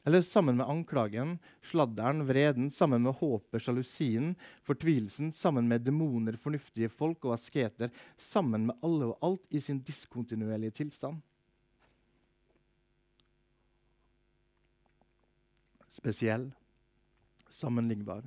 [0.04, 4.34] Eller sammen med anklagen, sladderen, vreden, sammen med håpet, sjalusien,
[4.66, 9.80] fortvilelsen, sammen med demoner, fornuftige folk og asketer, sammen med alle og alt i sin
[9.80, 11.22] diskontinuerlige tilstand.
[15.94, 16.48] Spesiell,
[17.54, 18.24] sammenlignbar,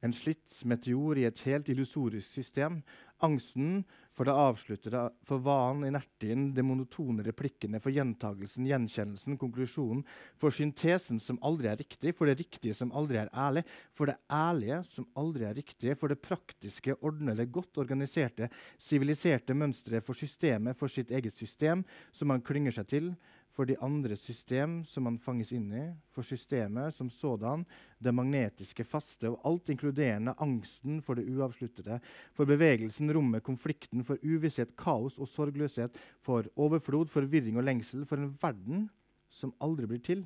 [0.00, 2.80] en slitt meteor i et helt illusorisk system.
[3.24, 3.82] Angsten
[4.16, 10.02] for det avsluttede, for vanen, i nertien, de monotone replikkene, for gjentagelsen, gjenkjennelsen, konklusjonen,
[10.40, 13.64] for syntesen som aldri er riktig, for det riktige som aldri er ærlig,
[13.96, 20.04] for det ærlige som aldri er riktige, for det praktiske, ordnede, godt organiserte, siviliserte mønsteret,
[20.04, 23.12] for systemet, for sitt eget system, som man klynger seg til,
[23.60, 25.82] for de andre system som man fanges inn i,
[26.16, 27.66] for systemet som sådan,
[28.00, 31.98] det magnetiske, faste og alt inkluderende angsten for det uavsluttede,
[32.32, 35.92] for bevegelsen, rommet, konflikten, for uvisshet, kaos og sorgløshet,
[36.24, 38.88] for overflod, forvirring og lengsel, for en verden
[39.28, 40.24] som aldri blir til,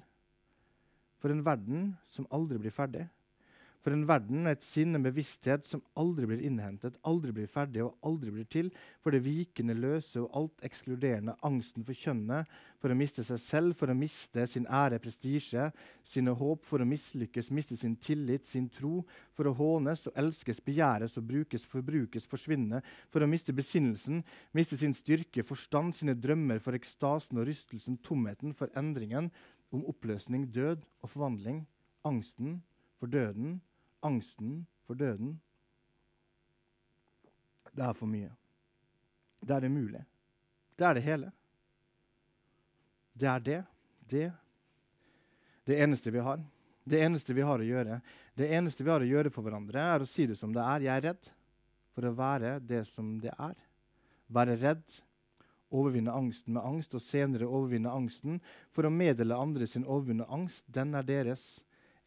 [1.18, 3.09] for en verden som aldri blir ferdig.
[3.85, 7.99] For en verden, et sinn, en bevissthet som aldri blir innhentet, aldri blir ferdig og
[8.09, 8.70] aldri blir til.
[9.05, 12.49] For det vikende, løse og alt ekskluderende, angsten for kjønnet,
[12.80, 15.66] for å miste seg selv, for å miste sin ære, prestisje,
[16.01, 19.03] sine håp, for å mislykkes, miste sin tillit, sin tro,
[19.37, 22.80] for å hånes og elskes, begjæres og brukes, forbrukes, forsvinne,
[23.12, 24.24] for å miste besinnelsen,
[24.57, 29.28] miste sin styrke, forstand, sine drømmer, for ekstasen og rystelsen, tomheten, for endringen,
[29.76, 31.66] om oppløsning, død og forvandling,
[32.09, 32.62] angsten
[32.97, 33.59] for døden,
[34.05, 35.38] angsten for døden.
[37.74, 38.30] Det er for mye.
[39.42, 40.05] Det er det mulig.
[40.78, 41.30] Det er det hele.
[43.14, 43.61] Det er det.
[44.11, 44.32] Det.
[45.64, 46.42] Det eneste vi har.
[46.84, 48.00] Det eneste vi har å gjøre.
[48.36, 50.84] Det eneste vi har å gjøre for hverandre, er å si det som det er.
[50.84, 51.30] Jeg er redd
[51.94, 53.55] for å være det som det er.
[54.34, 54.84] Være redd,
[55.74, 58.42] overvinne angsten med angst, og senere overvinne angsten
[58.74, 60.66] for å meddele andre sin overvunne angst.
[60.68, 61.46] Den er deres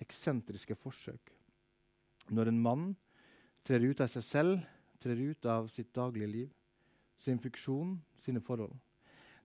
[0.03, 1.36] eksentriske forsøk
[2.33, 2.89] når en mann
[3.67, 4.65] trer ut av seg selv,
[5.03, 6.51] trer ut av sitt daglige liv,
[7.17, 8.75] sin funksjon, sine forhold,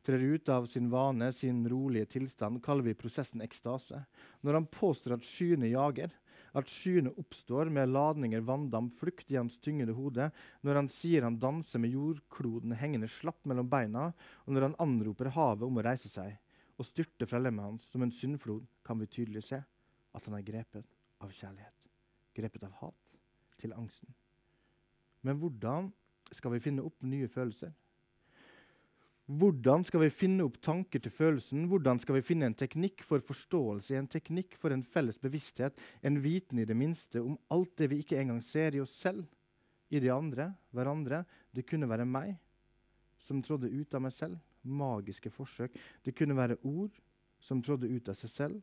[0.06, 4.02] trer ut av sin vane, sin rolige tilstand, kaller vi prosessen ekstase.
[4.42, 6.12] Når han påstår at skyene jager,
[6.52, 10.28] at skyene oppstår med ladninger, vanndamp, flukt i hans tyngede hode,
[10.62, 14.10] når han sier han danser med jordkloden hengende slapp mellom beina,
[14.44, 16.36] og når han anroper havet om å reise seg
[16.80, 20.44] og styrte fra lemmet hans som en syndflod, kan vi tydelig se at han er
[20.44, 20.88] grepet
[21.22, 21.81] av kjærlighet
[22.36, 22.98] grepet av hat,
[23.60, 24.10] til angsten.
[25.22, 25.92] Men hvordan
[26.34, 27.72] skal vi finne opp nye følelser?
[29.30, 31.68] Hvordan skal vi finne opp tanker til følelsen?
[31.70, 36.18] Hvordan skal vi finne en teknikk for forståelse, en teknikk for en felles bevissthet, en
[36.24, 39.24] viten i det minste om alt det vi ikke engang ser i oss selv,
[39.92, 41.22] i de andre, hverandre?
[41.54, 42.34] Det kunne være meg
[43.22, 44.40] som trådde ut av meg selv.
[44.62, 45.78] Magiske forsøk.
[46.02, 46.98] Det kunne være ord
[47.42, 48.60] som trådde ut av seg selv,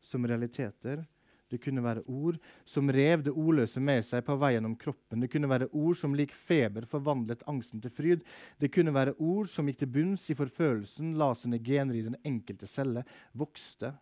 [0.00, 1.02] som realiteter
[1.48, 2.38] det kunne være ord
[2.68, 5.22] som rev det ordløse med seg på vei gjennom kroppen.
[5.22, 8.24] Det kunne være ord som lik feber forvandlet angsten til fryd.
[8.60, 12.18] Det kunne være ord som gikk til bunns i forfølelsen, la sine gener i den
[12.28, 13.94] enkelte celle, vokste,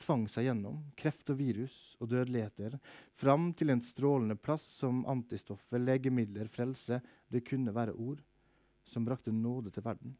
[0.00, 2.78] tvang seg gjennom kreft og virus og dødeligheter,
[3.16, 7.02] fram til en strålende plass som antistoffer, legemidler, frelse.
[7.28, 8.24] Det kunne være ord
[8.88, 10.16] som brakte nåde til verden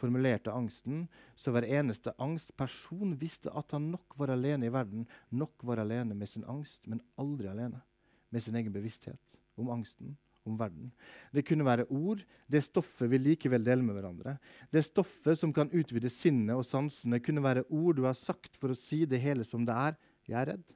[0.00, 1.04] formulerte angsten,
[1.36, 6.16] så hver eneste angstperson visste at han nok var alene i verden, nok var alene
[6.16, 7.82] med sin angst, men aldri alene
[8.30, 9.20] med sin egen bevissthet
[9.60, 10.16] om angsten,
[10.48, 10.90] om verden.
[11.34, 14.36] Det kunne være ord, det stoffet vi likevel deler med hverandre.
[14.72, 18.72] Det stoffet som kan utvide sinnet og sansene, kunne være ord du har sagt for
[18.72, 19.98] å si det hele som det er.
[20.30, 20.66] Jeg er redd.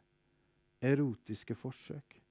[0.84, 2.23] Erotiske forsøk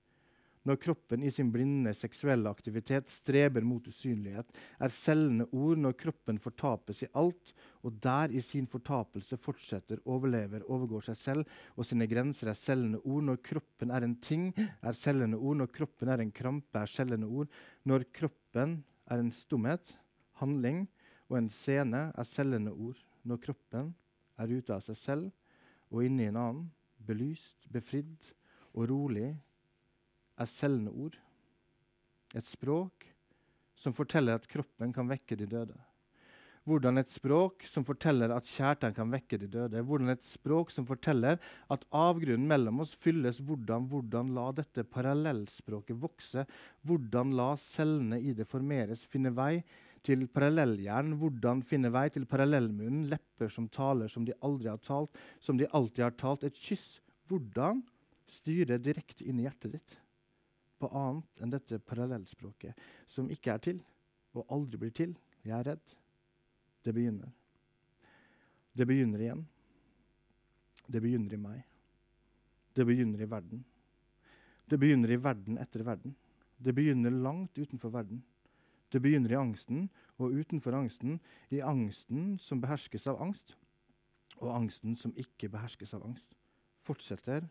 [0.64, 4.47] når kroppen i sin blinde seksuelle aktivitet streber mot usynlighet,
[4.80, 7.51] er cellene ord når kroppen fortapes i alt,
[7.84, 13.01] og der i sin fortapelse fortsetter, overlever, overgår seg selv og sine grenser, er cellene
[13.03, 13.28] ord.
[13.28, 15.59] Når kroppen er en ting, er cellene ord.
[15.59, 17.51] Når kroppen er en krampe, er cellene ord.
[17.84, 18.80] Når kroppen
[19.11, 19.97] er en stumhet,
[20.39, 20.86] handling,
[21.28, 22.99] og en scene, er cellene ord.
[23.28, 23.91] Når kroppen
[24.39, 25.32] er ute av seg selv
[25.93, 26.70] og inne i en annen,
[27.03, 28.32] belyst, befridd
[28.74, 29.34] og rolig,
[30.39, 31.17] er selgende ord.
[32.34, 33.09] Et språk
[33.77, 35.77] som forteller at kroppen kan vekke de døde.
[36.63, 39.81] Hvordan et språk som forteller at kjærtegn kan vekke de døde.
[39.84, 41.41] Hvordan et språk som forteller
[41.73, 43.41] at avgrunnen mellom oss fylles.
[43.43, 46.45] Hvordan, hvordan la dette parallellspråket vokse?
[46.88, 49.57] Hvordan la cellene i det formeres, finne vei
[50.07, 51.17] til parallellhjernen?
[51.19, 53.09] Hvordan finne vei til parallellmunnen?
[53.11, 55.11] Lepper som taler som de aldri har talt,
[55.43, 56.47] som de alltid har talt.
[56.47, 57.01] Et kyss.
[57.27, 57.84] Hvordan
[58.31, 59.99] styre direkte inn i hjertet ditt?
[60.84, 62.75] På annet enn dette parallellspråket,
[63.07, 63.79] som ikke er til,
[64.36, 65.15] og aldri blir til.
[65.43, 65.95] Jeg er redd.
[66.84, 67.31] Det begynner.
[68.73, 69.45] Det begynner igjen.
[70.88, 71.61] Det begynner i meg.
[72.73, 73.63] Det begynner i verden.
[74.67, 76.15] Det begynner i verden etter verden.
[76.57, 78.23] Det begynner langt utenfor verden.
[78.91, 81.19] Det begynner i angsten, og utenfor angsten,
[81.49, 83.55] i angsten som beherskes av angst,
[84.38, 86.36] og angsten som ikke beherskes av angst.
[86.84, 87.47] Fortsetter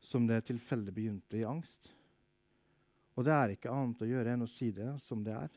[0.00, 1.92] som det tilfeldig begynte i angst,
[3.18, 5.50] Og det er ikke annet å gjøre enn å si det som det er.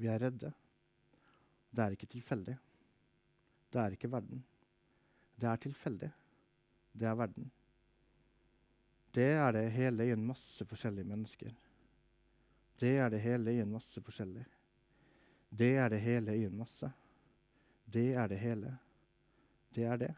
[0.00, 0.50] Vi er redde.
[1.70, 2.56] Det er ikke tilfeldig.
[3.70, 4.42] Det er ikke verden.
[5.38, 6.10] Det er tilfeldig.
[6.90, 7.50] Det er verden.
[9.14, 11.54] Det er det hele i en masse forskjellige mennesker.
[12.80, 14.42] Det er det hele i en masse forskjellig.
[15.50, 16.90] Det er det hele i en masse.
[17.86, 18.74] Det er det hele.
[19.74, 20.12] Det er det.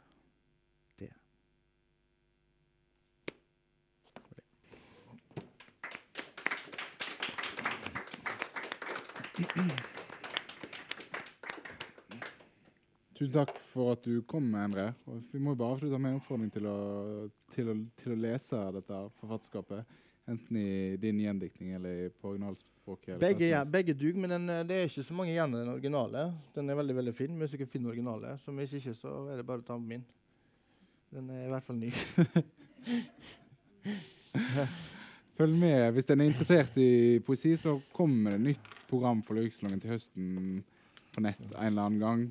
[13.23, 14.89] Tusen takk for at du kom, Endre.
[15.07, 16.79] Og vi må bare avslutte med en oppfordring til å,
[17.55, 19.93] til å, til å lese dette forfatterskapet.
[20.33, 23.09] Enten i din gjendiktning eller på originalspråket.
[23.13, 25.61] eller Begge, ja, begge dug, men den, eh, det er ikke så mange igjen av
[25.61, 26.27] den originale.
[26.55, 27.39] Den er veldig veldig fin.
[27.39, 28.35] Hvis dere finner originale.
[28.43, 30.05] Så hvis ikke, så er det bare å ta med min.
[31.15, 31.91] Den er i hvert fall ny.
[35.39, 35.93] Følg med.
[35.95, 40.63] Hvis en er interessert i poesi, så kommer det nytt program for Lyrikksalongen til høsten
[41.13, 42.27] på nett en eller annen gang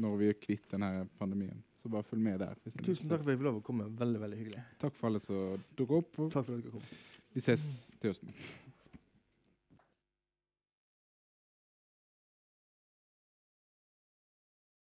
[0.00, 1.60] når vi er kvitt denne pandemien.
[1.78, 2.56] Så bare følg med der.
[2.56, 3.86] er Tusen takk for at jeg fikk lov å komme.
[4.00, 4.62] Veldig veldig hyggelig.
[4.80, 6.16] Takk for alle som dukker opp.
[6.32, 6.86] Takk for at dere kom.
[7.34, 7.66] vi ses
[8.00, 8.32] til høsten.